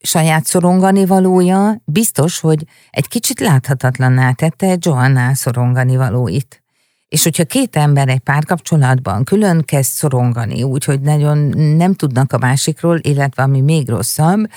[0.07, 6.63] saját szorongani valója biztos, hogy egy kicsit láthatatlanná tette Joanna szorongani valóit.
[7.09, 11.39] És hogyha két ember egy párkapcsolatban külön kezd szorongani, úgyhogy nagyon
[11.77, 14.51] nem tudnak a másikról, illetve ami még rosszabb,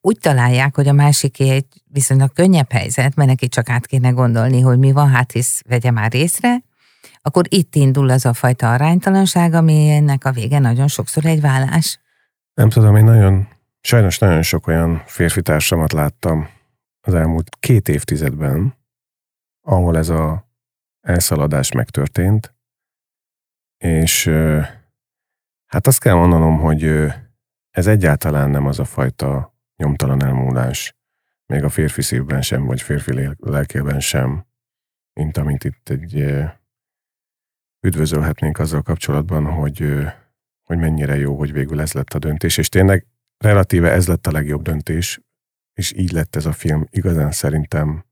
[0.00, 4.60] úgy találják, hogy a másiké egy viszonylag könnyebb helyzet, mert neki csak át kéne gondolni,
[4.60, 6.62] hogy mi van, hát hisz vegye már észre,
[7.22, 12.00] akkor itt indul az a fajta aránytalanság, ami ennek a vége nagyon sokszor egy vállás.
[12.54, 13.48] Nem tudom, én nagyon
[13.84, 16.48] Sajnos nagyon sok olyan férfi társamat láttam
[17.00, 18.76] az elmúlt két évtizedben,
[19.60, 20.48] ahol ez a
[21.00, 22.54] elszaladás megtörtént,
[23.84, 24.26] és
[25.66, 26.82] hát azt kell mondanom, hogy
[27.70, 30.96] ez egyáltalán nem az a fajta nyomtalan elmúlás,
[31.46, 34.46] még a férfi szívben sem, vagy férfi lelkében sem,
[35.12, 36.44] mint amit itt egy
[37.80, 40.06] üdvözölhetnénk azzal kapcsolatban, hogy,
[40.62, 43.06] hogy mennyire jó, hogy végül ez lett a döntés, és tényleg
[43.42, 45.20] relatíve ez lett a legjobb döntés,
[45.74, 48.04] és így lett ez a film igazán szerintem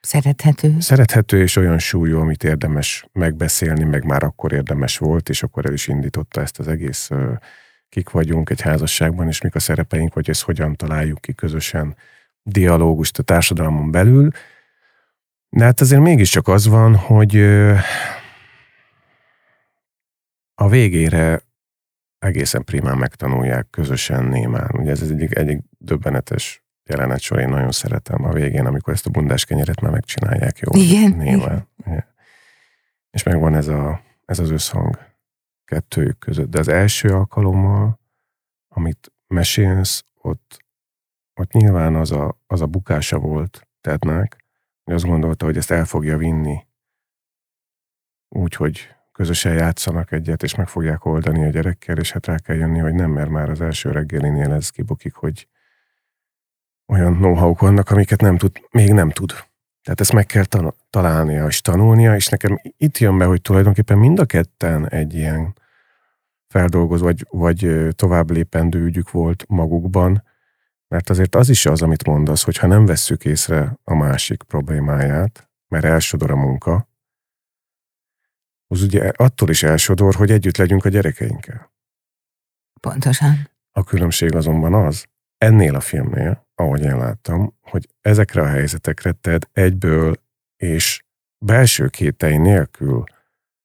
[0.00, 0.80] Szerethető.
[0.80, 5.72] Szerethető és olyan súlyú, amit érdemes megbeszélni, meg már akkor érdemes volt, és akkor el
[5.72, 7.10] is indította ezt az egész
[7.88, 11.96] kik vagyunk egy házasságban, és mik a szerepeink, vagy ezt hogyan találjuk ki közösen
[12.42, 14.30] dialógust a társadalmon belül.
[15.48, 17.36] De hát azért mégiscsak az van, hogy
[20.54, 21.40] a végére
[22.18, 24.70] egészen primán megtanulják közösen némán.
[24.72, 29.10] Ugye ez egyik, egyik döbbenetes jelenet sor, én nagyon szeretem a végén, amikor ezt a
[29.10, 31.10] bundás kenyeret már megcsinálják jó Igen.
[31.10, 31.68] némán.
[31.86, 32.04] Igen.
[33.10, 34.98] És megvan ez, a, ez az összhang
[35.64, 36.50] kettőjük között.
[36.50, 38.00] De az első alkalommal,
[38.68, 40.64] amit mesélsz, ott,
[41.34, 44.44] ott nyilván az a, az a bukása volt Tednek,
[44.84, 46.66] hogy azt gondolta, hogy ezt el fogja vinni
[48.28, 52.78] úgyhogy közösen játszanak egyet, és meg fogják oldani a gyerekkel, és hát rá kell jönni,
[52.78, 55.48] hogy nem, mert már az első reggelinél ez kibukik, hogy
[56.86, 59.30] olyan know vannak, amiket nem tud, még nem tud.
[59.82, 60.44] Tehát ezt meg kell
[60.90, 65.54] találnia és tanulnia, és nekem itt jön be, hogy tulajdonképpen mind a ketten egy ilyen
[66.48, 70.24] feldolgozó vagy, vagy tovább lépendő ügyük volt magukban,
[70.88, 75.50] mert azért az is az, amit mondasz, hogy ha nem vesszük észre a másik problémáját,
[75.68, 76.87] mert elsodor a munka,
[78.68, 81.72] az ugye attól is elsodor, hogy együtt legyünk a gyerekeinkkel.
[82.80, 83.50] Pontosan.
[83.72, 85.06] A különbség azonban az,
[85.38, 90.22] ennél a filmnél, ahogy én láttam, hogy ezekre a helyzetekre Ted egyből
[90.56, 91.02] és
[91.44, 93.04] belső kétei nélkül,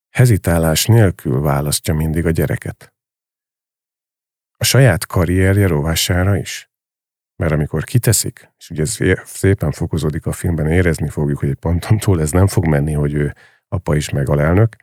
[0.10, 2.94] hezitálás nélkül választja mindig a gyereket.
[4.58, 6.72] A saját karrierje rovására is.
[7.36, 11.98] Mert amikor kiteszik, és ugye ez szépen fokozódik a filmben, érezni fogjuk, hogy egy ponton
[11.98, 13.36] túl ez nem fog menni, hogy ő
[13.68, 14.76] apa is meg alelnök,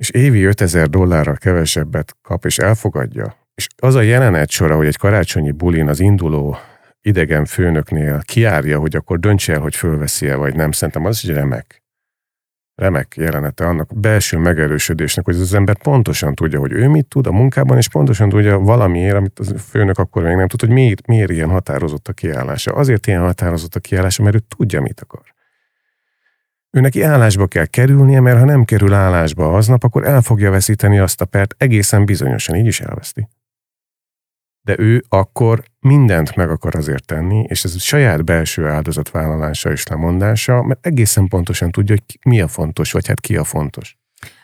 [0.00, 4.96] és évi 5000 dollárral kevesebbet kap és elfogadja, és az a jelenet sora, hogy egy
[4.96, 6.56] karácsonyi bulin az induló
[7.00, 11.82] idegen főnöknél kiárja, hogy akkor döntse el, hogy fölveszi-e vagy nem, szerintem az is remek.
[12.74, 17.32] Remek jelenete annak belső megerősödésnek, hogy az ember pontosan tudja, hogy ő mit tud a
[17.32, 21.30] munkában, és pontosan tudja valamiért, amit a főnök akkor még nem tud, hogy miért, miért
[21.30, 22.72] ilyen határozott a kiállása.
[22.72, 25.22] Azért ilyen határozott a kiállása, mert ő tudja, mit akar.
[26.70, 30.98] Ő neki állásba kell kerülnie, mert ha nem kerül állásba aznap, akkor el fogja veszíteni
[30.98, 33.28] azt a pert, egészen bizonyosan így is elveszti.
[34.62, 39.86] De ő akkor mindent meg akar azért tenni, és ez a saját belső áldozatvállalása és
[39.86, 43.99] lemondása, mert egészen pontosan tudja, hogy mi a fontos, vagy hát ki a fontos.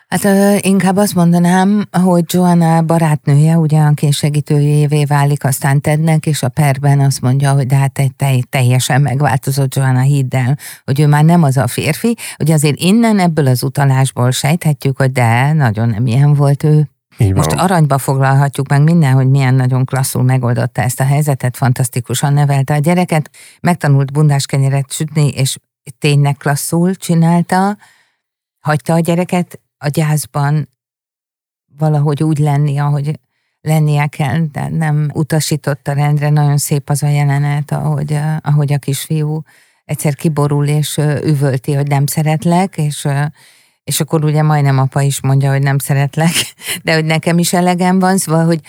[0.07, 6.49] Hát ö, inkább azt mondanám, hogy Joanna barátnője ugyan segítőjévé válik aztán Tednek, és a
[6.49, 11.23] perben azt mondja, hogy de hát egy teljesen megváltozott Joanna hidd el, hogy ő már
[11.23, 12.15] nem az a férfi.
[12.39, 16.89] Ugye azért innen ebből az utalásból sejthetjük, hogy de, nagyon nem ilyen volt ő.
[17.33, 22.73] Most aranyba foglalhatjuk meg minden, hogy milyen nagyon klasszul megoldotta ezt a helyzetet, fantasztikusan nevelte
[22.73, 23.29] a gyereket,
[23.61, 25.57] megtanult bundás kenyeret sütni, és
[25.99, 27.77] tényleg klasszul csinálta,
[28.59, 30.69] hagyta a gyereket, a gyászban
[31.77, 33.19] valahogy úgy lenni, ahogy
[33.61, 36.29] lennie kell, de nem utasította rendre.
[36.29, 39.41] Nagyon szép az a jelenet, ahogy, ahogy a kisfiú
[39.85, 43.07] egyszer kiborul és üvölti, hogy nem szeretlek, és,
[43.83, 46.33] és akkor ugye majdnem apa is mondja, hogy nem szeretlek,
[46.83, 48.59] de hogy nekem is elegem van, szóval, hogy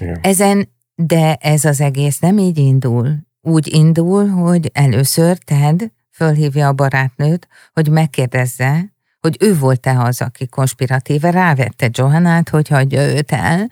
[0.00, 0.18] Igen.
[0.22, 3.16] ezen, de ez az egész nem így indul.
[3.40, 8.93] Úgy indul, hogy először Ted fölhívja a barátnőt, hogy megkérdezze,
[9.24, 13.70] hogy ő volt-e az, aki konspiratíve rávette Johannát, hogy hagyja őt el,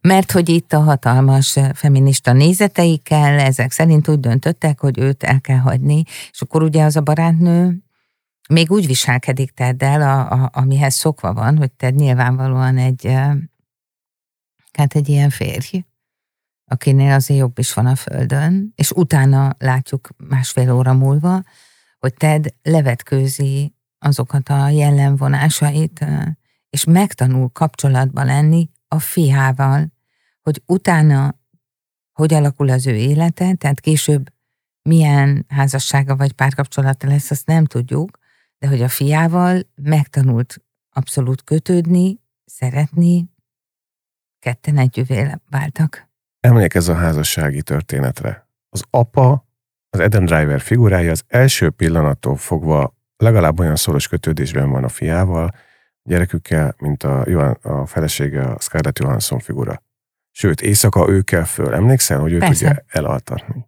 [0.00, 5.58] mert hogy itt a hatalmas feminista nézeteikkel ezek szerint úgy döntöttek, hogy őt el kell
[5.58, 7.78] hagyni, és akkor ugye az a barátnő
[8.48, 13.04] még úgy viselkedik Teddel, a, a, amihez szokva van, hogy Ted nyilvánvalóan egy,
[14.72, 15.84] hát egy ilyen férj,
[16.64, 21.42] akinél azért jobb is van a földön, és utána látjuk másfél óra múlva,
[21.98, 26.06] hogy Ted levetkőzi azokat a jellemvonásait,
[26.70, 29.92] és megtanul kapcsolatban lenni a fiával,
[30.42, 31.38] hogy utána
[32.12, 34.32] hogy alakul az ő élete, tehát később
[34.82, 38.18] milyen házassága vagy párkapcsolata lesz, azt nem tudjuk,
[38.58, 43.30] de hogy a fiával megtanult abszolút kötődni, szeretni,
[44.38, 46.08] ketten együvé váltak.
[46.40, 48.48] Emlékezz a házassági történetre.
[48.68, 49.48] Az apa,
[49.90, 55.50] az Adam Driver figurája az első pillanattól fogva legalább olyan szoros kötődésben van a fiával,
[56.02, 59.82] gyerekükkel, mint a, Johan, a felesége, a Scarlett Johansson figura.
[60.30, 61.74] Sőt, éjszaka ő kell föl.
[61.74, 62.66] Emlékszel, hogy ő Persze.
[62.66, 63.66] tudja elaltatni.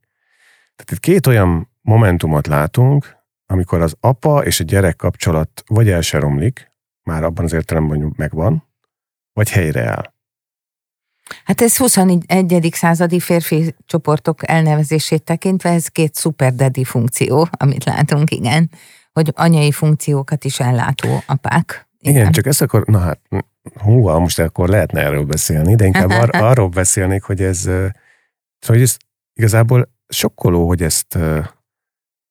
[0.76, 6.00] Tehát itt két olyan momentumot látunk, amikor az apa és a gyerek kapcsolat vagy el
[6.00, 6.70] se romlik,
[7.02, 8.68] már abban az értelemben, hogy megvan,
[9.32, 10.12] vagy helyreáll.
[11.44, 12.68] Hát ez 21.
[12.72, 18.70] századi férfi csoportok elnevezését tekintve ez két szuper daddy funkció, amit látunk, igen
[19.12, 21.88] hogy anyai funkciókat is ellátó apák.
[21.98, 23.20] Igen, Igen csak ezt akkor, na hát,
[23.74, 27.92] hú, most akkor lehetne erről beszélni, de inkább ar- arról beszélnék, hogy ez, szóval
[28.66, 28.96] hogy ez
[29.32, 31.18] igazából sokkoló, hogy ezt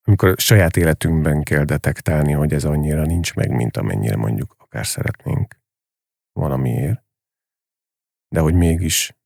[0.04, 5.60] amikor saját életünkben kell detektálni, hogy ez annyira nincs meg, mint amennyire mondjuk akár szeretnénk
[6.32, 7.04] valamiért,
[8.28, 9.18] de hogy mégis,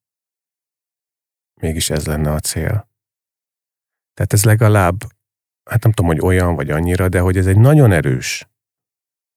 [1.62, 2.89] mégis ez lenne a cél.
[4.14, 4.95] Tehát ez legalább,
[5.70, 8.47] hát nem tudom, hogy olyan vagy annyira, de hogy ez egy nagyon erős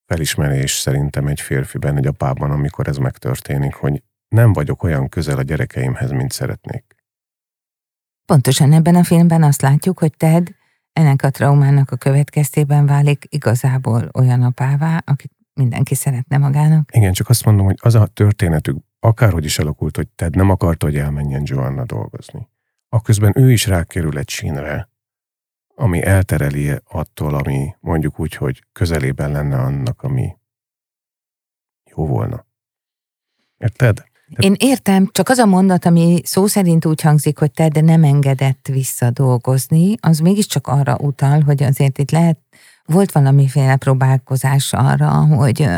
[0.07, 5.43] felismerés szerintem egy férfiben, egy apában, amikor ez megtörténik, hogy nem vagyok olyan közel a
[5.43, 6.97] gyerekeimhez, mint szeretnék.
[8.25, 10.49] Pontosan ebben a filmben azt látjuk, hogy Ted
[10.93, 16.91] ennek a traumának a következtében válik igazából olyan apává, akit mindenki szeretne magának.
[16.93, 20.87] Igen, csak azt mondom, hogy az a történetük akárhogy is alakult, hogy Ted nem akarta,
[20.87, 22.49] hogy elmenjen Joanna dolgozni.
[22.89, 24.89] Akközben ő is rákerül egy sínre,
[25.79, 30.37] ami eltereli attól, ami mondjuk úgy, hogy közelében lenne annak, ami
[31.85, 32.47] jó volna.
[33.59, 34.05] Érted?
[34.37, 38.05] Én értem, csak az a mondat, ami szó szerint úgy hangzik, hogy te de nem
[38.05, 42.39] engedett visszadolgozni, az mégiscsak arra utal, hogy azért itt lehet,
[42.85, 45.69] volt valamiféle próbálkozás arra, hogy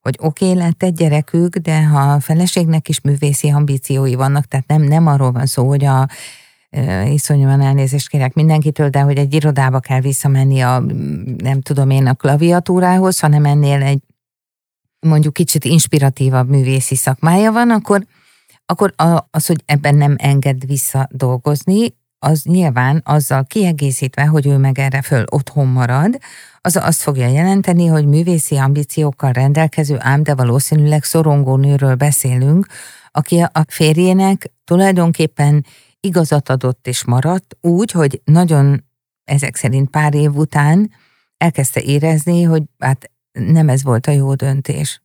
[0.00, 4.66] hogy oké, okay, lett egy gyerekük, de ha a feleségnek is művészi ambíciói vannak, tehát
[4.66, 6.08] nem, nem arról van szó, hogy a
[7.04, 10.78] iszonyúan elnézést kérek mindenkitől, de hogy egy irodába kell visszamenni a,
[11.36, 14.00] nem tudom én, a klaviatúrához, hanem ennél egy
[15.00, 18.06] mondjuk kicsit inspiratívabb művészi szakmája van, akkor,
[18.66, 18.94] akkor
[19.30, 25.02] az, hogy ebben nem enged vissza dolgozni, az nyilván azzal kiegészítve, hogy ő meg erre
[25.02, 26.18] föl otthon marad,
[26.60, 32.66] az azt fogja jelenteni, hogy művészi ambíciókkal rendelkező, ám de valószínűleg szorongó nőről beszélünk,
[33.10, 35.64] aki a férjének tulajdonképpen
[36.06, 38.84] igazat adott és maradt úgy, hogy nagyon
[39.24, 40.92] ezek szerint pár év után
[41.36, 45.02] elkezdte érezni, hogy hát nem ez volt a jó döntés.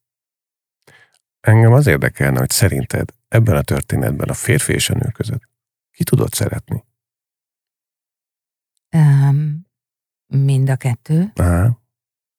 [1.39, 5.49] Engem az érdekelne, hogy szerinted ebben a történetben a férfi és a nő között
[5.91, 6.83] ki tudott szeretni?
[8.95, 9.67] Um,
[10.27, 11.31] mind a kettő.
[11.35, 11.69] Á,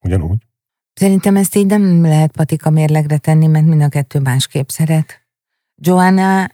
[0.01, 0.47] ugyanúgy.
[0.93, 5.27] Szerintem ezt így nem lehet patika mérlegre tenni, mert mind a kettő másképp szeret.
[5.75, 6.45] Joanna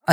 [0.00, 0.12] a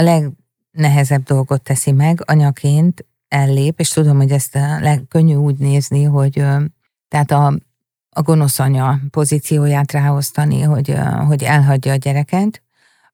[0.75, 6.43] legnehezebb dolgot teszi meg, anyaként ellép, és tudom, hogy ezt a legkönnyű úgy nézni, hogy
[7.07, 7.53] tehát a
[8.17, 10.95] a gonosz anya pozícióját ráosztani, hogy,
[11.27, 12.61] hogy elhagyja a gyereket.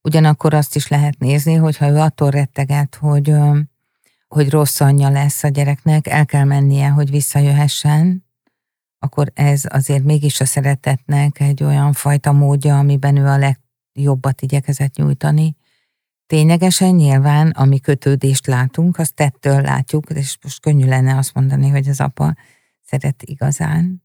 [0.01, 3.33] Ugyanakkor azt is lehet nézni, hogyha ő attól retteget, hogy,
[4.27, 8.25] hogy rossz anyja lesz a gyereknek, el kell mennie, hogy visszajöhessen,
[8.99, 14.95] akkor ez azért mégis a szeretetnek egy olyan fajta módja, amiben ő a legjobbat igyekezett
[14.95, 15.55] nyújtani.
[16.31, 21.87] Ténylegesen nyilván, ami kötődést látunk, azt tettől látjuk, és most könnyű lenne azt mondani, hogy
[21.87, 22.35] az apa
[22.81, 24.03] szeret igazán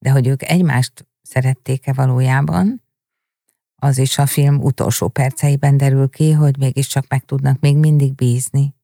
[0.00, 2.82] de hogy ők egymást szerették-e valójában,
[3.74, 8.74] az is a film utolsó perceiben derül ki, hogy mégiscsak meg tudnak még mindig bízni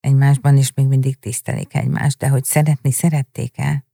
[0.00, 3.84] egymásban, és még mindig tisztelik egymást, de hogy szeretni szerették-e,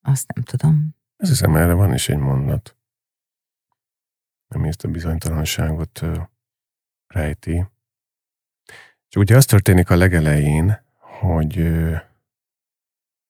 [0.00, 0.96] azt nem tudom.
[1.16, 2.76] Ez hiszem, erre van is egy mondat,
[4.48, 6.02] ami ezt a bizonytalanságot
[7.08, 7.66] rejti.
[9.08, 11.54] És ugye az történik a legelején, hogy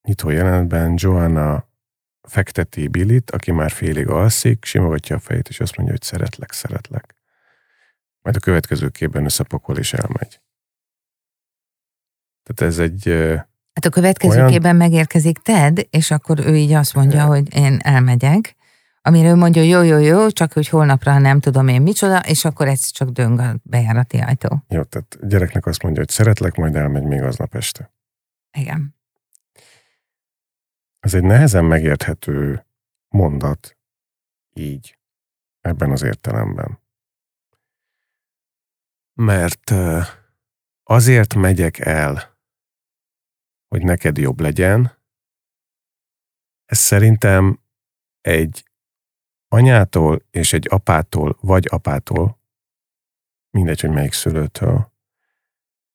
[0.02, 1.68] nyitó jelenetben Joanna
[2.22, 7.14] fekteti Billit, aki már félig alszik, simogatja a fejét, és azt mondja, hogy szeretlek, szeretlek.
[8.22, 10.40] Majd a következő képben összepakol és elmegy.
[12.42, 13.04] Tehát ez egy...
[13.72, 14.50] Hát a következő olyan...
[14.50, 18.56] képben megérkezik Ted, és akkor ő így azt mondja, hogy én elmegyek,
[19.08, 22.68] amire ő mondja, jó, jó, jó, csak hogy holnapra nem tudom én micsoda, és akkor
[22.68, 24.64] ez csak döng a bejárati ajtó.
[24.68, 27.92] Jó, tehát gyereknek azt mondja, hogy szeretlek, majd elmegy még aznap este.
[28.52, 28.96] Igen.
[31.00, 32.66] Ez egy nehezen megérthető
[33.08, 33.76] mondat
[34.52, 34.98] így,
[35.60, 36.78] ebben az értelemben.
[39.12, 39.74] Mert
[40.82, 42.38] azért megyek el,
[43.68, 44.98] hogy neked jobb legyen,
[46.64, 47.60] ez szerintem
[48.20, 48.67] egy
[49.48, 52.38] anyától és egy apától, vagy apától,
[53.50, 54.92] mindegy, hogy melyik szülőtől,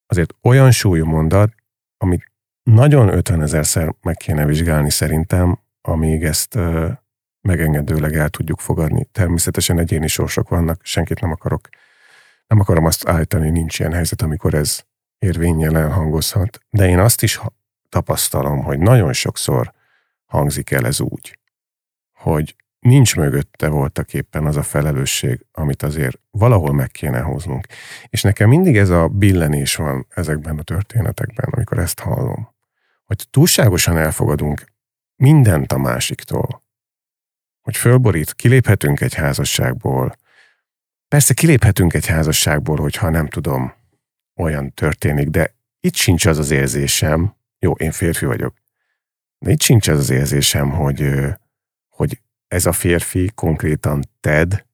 [0.05, 1.53] azért olyan súlyú mondat,
[1.97, 2.31] amit
[2.63, 6.91] nagyon 50 ezerszer meg kéne vizsgálni szerintem, amíg ezt ö,
[7.41, 9.07] megengedőleg el tudjuk fogadni.
[9.11, 11.69] Természetesen egyéni sorsok vannak, senkit nem akarok,
[12.47, 14.83] nem akarom azt állítani, nincs ilyen helyzet, amikor ez
[15.17, 17.39] érvényel elhangozhat, de én azt is
[17.89, 19.73] tapasztalom, hogy nagyon sokszor
[20.25, 21.39] hangzik el ez úgy,
[22.11, 27.65] hogy nincs mögötte voltak éppen az a felelősség, amit azért valahol meg kéne hoznunk.
[28.09, 32.51] És nekem mindig ez a billenés van ezekben a történetekben, amikor ezt hallom
[33.05, 34.63] hogy túlságosan elfogadunk
[35.15, 36.61] mindent a másiktól.
[37.61, 40.15] hogy fölborít, kiléphetünk egy házasságból.
[41.07, 43.73] Persze kiléphetünk egy házasságból, hogyha nem tudom,
[44.35, 48.53] olyan történik, de itt sincs az az érzésem, jó, én férfi vagyok,
[49.39, 51.15] de itt sincs az az érzésem, hogy,
[52.53, 54.65] ez a férfi konkrétan Ted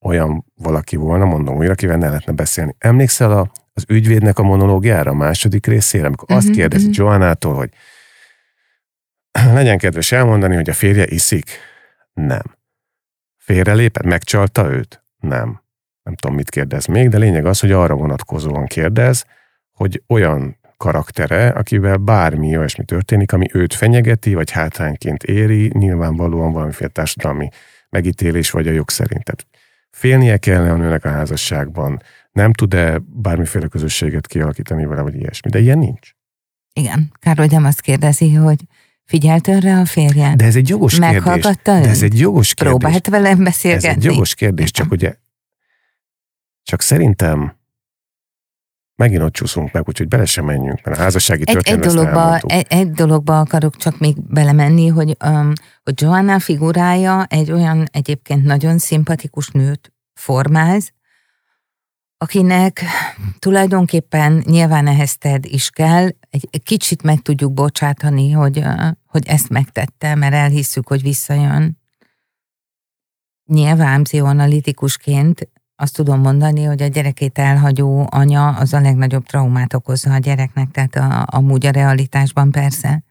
[0.00, 2.74] olyan valaki volna, mondom újra, akivel ne lehetne beszélni.
[2.78, 6.98] Emlékszel a, az ügyvédnek a monológiára, a második részére, amikor uh-huh, azt mhm, kérdezi uh-huh.
[6.98, 7.70] Joannától, hogy
[9.54, 11.50] legyen kedves elmondani, hogy a férje iszik?
[12.12, 12.56] Nem.
[13.36, 14.04] Félrelépett?
[14.04, 15.02] Megcsalta őt?
[15.16, 15.62] Nem.
[16.02, 19.24] Nem tudom, mit kérdez még, de lényeg az, hogy arra vonatkozóan kérdez,
[19.72, 26.90] hogy olyan karaktere, akivel bármi olyasmi történik, ami őt fenyegeti, vagy hátrányként éri, nyilvánvalóan valamiféle
[26.90, 27.48] társadalmi
[27.88, 29.24] megítélés, vagy a jog szerint.
[29.24, 29.46] Tehát
[29.90, 32.02] félnie kellene a nőnek a házasságban,
[32.32, 36.10] nem tud-e bármiféle közösséget kialakítani vele, vagy ilyesmi, de ilyen nincs.
[36.72, 38.58] Igen, Károly nem azt kérdezi, hogy
[39.04, 40.34] Figyelt önre a férje?
[40.36, 41.84] De ez egy jogos Meghallgatta kérdés.
[41.84, 42.78] De ez egy jogos kérdés.
[42.78, 43.88] Próbált velem beszélgetni?
[43.88, 45.14] Ez egy jogos kérdés, csak ugye,
[46.62, 47.56] csak szerintem
[48.96, 52.66] megint ott csúszunk meg, úgyhogy bele sem menjünk, mert a házassági egy, egy dologba, egy,
[52.68, 58.78] egy dologba akarok csak még belemenni, hogy, um, hogy Joanna figurája egy olyan egyébként nagyon
[58.78, 60.92] szimpatikus nőt formáz,
[62.18, 62.84] akinek
[63.38, 69.26] tulajdonképpen nyilván ehhez ted is kell, egy, egy kicsit meg tudjuk bocsátani, hogy, uh, hogy
[69.26, 71.78] ezt megtette, mert elhisszük, hogy visszajön.
[73.44, 80.12] Nyilván pszichoanalitikusként azt tudom mondani, hogy a gyerekét elhagyó anya az a legnagyobb traumát okozza
[80.12, 83.02] a gyereknek, tehát a, amúgy a realitásban persze.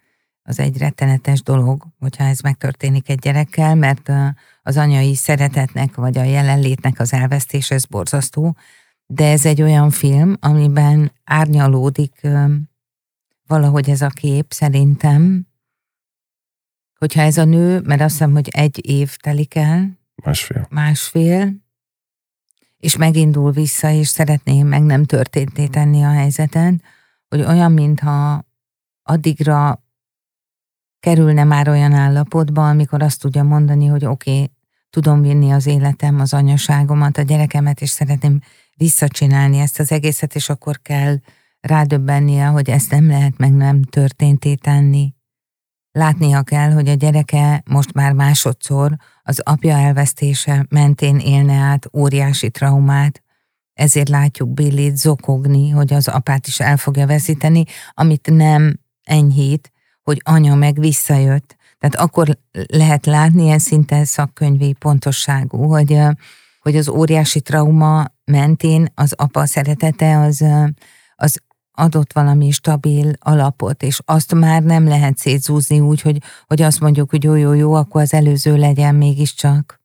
[0.44, 4.12] Az egy rettenetes dolog, hogyha ez megtörténik egy gyerekkel, mert
[4.62, 8.56] az anyai szeretetnek vagy a jelenlétnek az elvesztés, ez borzasztó,
[9.06, 12.28] de ez egy olyan film, amiben árnyalódik
[13.48, 15.48] valahogy ez a kép szerintem,
[16.98, 21.63] hogyha ez a nő, mert azt hiszem, hogy egy év telik el, másfél, másfél
[22.84, 26.82] és megindul vissza, és szeretné meg nem történté tenni a helyzeten,
[27.28, 28.46] hogy olyan, mintha
[29.04, 29.84] addigra
[31.00, 34.52] kerülne már olyan állapotba, amikor azt tudja mondani, hogy oké, okay,
[34.90, 38.40] tudom vinni az életem, az anyaságomat, a gyerekemet, és szeretném
[38.76, 41.18] visszacsinálni ezt az egészet, és akkor kell
[41.60, 45.13] rádöbbennie, hogy ezt nem lehet meg nem történté tenni.
[45.96, 52.50] Látnia kell, hogy a gyereke most már másodszor az apja elvesztése mentén élne át óriási
[52.50, 53.24] traumát,
[53.74, 59.72] ezért látjuk Billit zokogni, hogy az apát is el fogja veszíteni, amit nem enyhít,
[60.04, 61.56] hogy anya meg visszajött.
[61.80, 62.38] Tehát akkor
[62.68, 66.00] lehet látni ilyen szinte szakkönyvi pontosságú, hogy,
[66.60, 70.46] hogy az óriási trauma mentén az apa szeretete az,
[71.16, 71.42] az
[71.74, 77.10] adott valami stabil alapot, és azt már nem lehet szétzúzni úgy, hogy, hogy azt mondjuk,
[77.10, 79.82] hogy jó, jó, jó, akkor az előző legyen mégiscsak.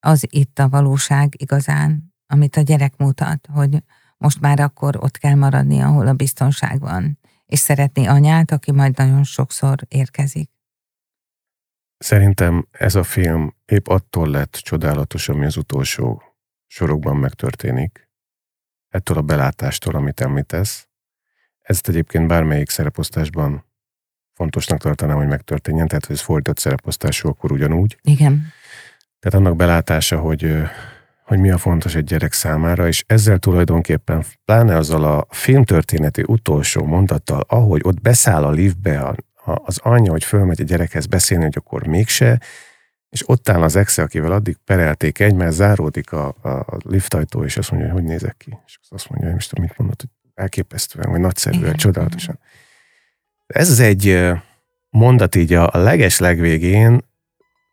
[0.00, 3.82] Az itt a valóság igazán, amit a gyerek mutat, hogy
[4.16, 8.96] most már akkor ott kell maradni, ahol a biztonság van, és szeretni anyát, aki majd
[8.96, 10.50] nagyon sokszor érkezik.
[11.98, 16.22] Szerintem ez a film épp attól lett csodálatos, ami az utolsó
[16.66, 18.08] sorokban megtörténik,
[18.88, 20.89] ettől a belátástól, amit említesz,
[21.70, 23.64] ezt egyébként bármelyik szereposztásban
[24.34, 27.98] fontosnak tartanám, hogy megtörténjen, tehát hogy ez fordított szereposztású, akkor ugyanúgy.
[28.02, 28.46] Igen.
[29.18, 30.54] Tehát annak belátása, hogy,
[31.24, 36.84] hogy mi a fontos egy gyerek számára, és ezzel tulajdonképpen, pláne azzal a filmtörténeti utolsó
[36.84, 39.14] mondattal, ahogy ott beszáll a liftbe a,
[39.44, 42.40] a, az anyja, hogy fölmegy a gyerekhez beszélni, hogy akkor mégse,
[43.08, 47.70] és ott áll az exe, akivel addig perelték egymást, záródik a, a liftajtó, és azt
[47.70, 48.58] mondja, hogy hogy nézek ki.
[48.66, 50.10] És azt mondja, hogy most mit mondott, hogy
[50.40, 51.76] elképesztően, vagy nagyszerűen, Igen.
[51.76, 52.38] csodálatosan.
[53.46, 54.30] Ez az egy
[54.90, 57.00] mondat így a leges legvégén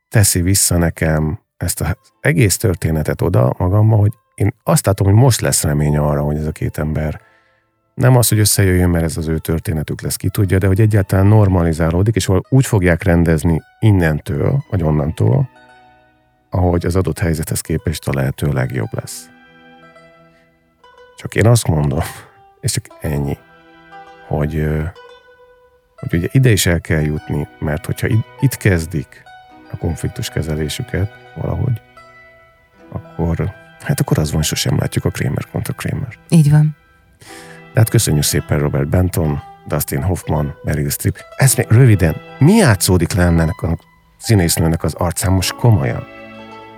[0.09, 5.41] teszi vissza nekem ezt az egész történetet oda magamba, hogy én azt látom, hogy most
[5.41, 7.22] lesz remény arra, hogy ez a két ember
[7.93, 11.26] nem az, hogy összejöjjön, mert ez az ő történetük lesz, ki tudja, de hogy egyáltalán
[11.26, 15.49] normalizálódik, és úgy fogják rendezni innentől, vagy onnantól,
[16.49, 19.30] ahogy az adott helyzethez képest a lehető legjobb lesz.
[21.18, 21.99] Csak én azt mondom,
[22.68, 23.38] és csak ennyi,
[24.28, 24.68] hogy,
[25.95, 28.07] hogy ugye ide is el kell jutni, mert hogyha
[28.39, 29.24] itt kezdik
[29.72, 31.82] a konfliktus kezelésüket valahogy,
[32.91, 36.18] akkor hát akkor az van, sosem látjuk a Kramer kontra Kramer.
[36.30, 36.76] Így van.
[37.74, 41.18] De hát köszönjük szépen Robert Benton, Dustin Hoffman, Meryl Streep.
[41.36, 43.78] Ez még röviden, mi játszódik le ennek a
[44.18, 46.03] színésznőnek az arcán most komolyan?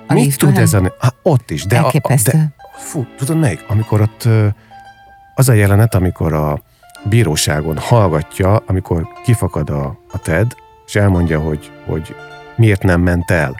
[0.07, 0.95] A Mit tud ez a...
[0.99, 1.91] Ah, ott is, de, a,
[2.23, 3.63] de fú, tudod melyik?
[3.67, 4.27] Amikor ott
[5.39, 6.61] az a jelenet, amikor a
[7.03, 12.15] bíróságon hallgatja, amikor kifakad a, a TED, és elmondja, hogy, hogy
[12.55, 13.55] miért nem ment el.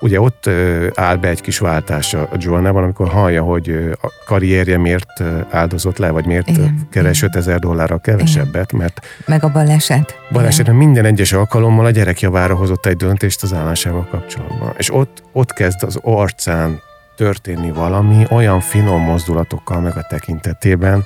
[0.00, 0.50] ugye ott
[0.94, 6.10] áll be egy kis váltás a Joannában, amikor hallja, hogy a karrierje miért áldozott le,
[6.10, 7.28] vagy miért igen, keres igen.
[7.28, 9.06] 5000 dollárral kevesebbet, mert...
[9.26, 10.18] Meg a baleset.
[10.32, 14.74] Baleset, minden egyes alkalommal a gyerek javára hozott egy döntést az állásával kapcsolatban.
[14.76, 16.80] És ott, ott kezd az arcán
[17.16, 21.04] történni valami, olyan finom mozdulatokkal meg a tekintetében,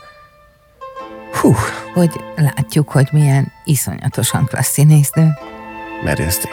[1.41, 1.55] Hú.
[1.95, 5.31] Hogy látjuk, hogy milyen iszonyatosan klassz színésznő.
[6.05, 6.49] Merészti.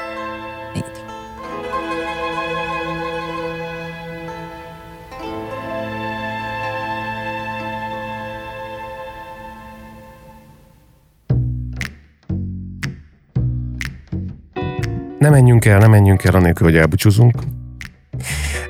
[0.76, 0.84] Így.
[15.20, 17.34] Ne menjünk el, ne menjünk el, anélkül, hogy elbúcsúzunk.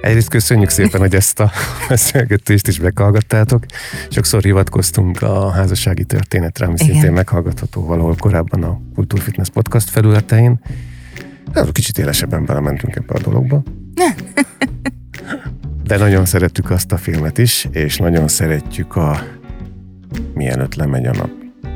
[0.02, 1.52] Egyrészt köszönjük szépen, hogy ezt a
[1.90, 3.66] beszélgetést is meghallgattátok.
[4.10, 6.92] Sokszor hivatkoztunk a házassági történetre, ami Igen.
[6.92, 10.60] szintén meghallgatható valahol korábban a Kultúrfitness podcast felületein.
[11.54, 13.64] Hát, kicsit élesebben belementünk ebbe a dologba.
[15.84, 19.24] De nagyon szerettük azt a filmet is, és nagyon szeretjük a
[20.34, 21.30] Mielőtt lemegy a nap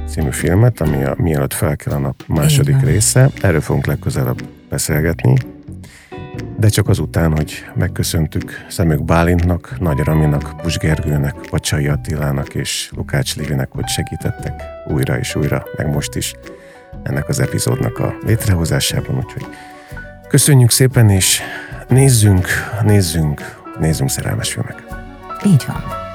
[0.07, 3.29] című filmet, ami a Mielőtt fel kell a nap második része.
[3.41, 5.56] Erről fogunk legközelebb beszélgetni
[6.57, 13.35] de csak azután, hogy megköszöntük Szemük Bálintnak, Nagy Raminak, Pus Gergőnek, Pacsai Attilának és Lukács
[13.35, 16.33] Lévinek, hogy segítettek újra és újra, meg most is
[17.03, 19.45] ennek az epizódnak a létrehozásában, úgyhogy
[20.27, 21.41] köszönjük szépen, és
[21.87, 22.47] nézzünk,
[22.83, 23.41] nézzünk,
[23.79, 24.83] nézzünk szerelmes filmek.
[25.45, 26.06] Így van.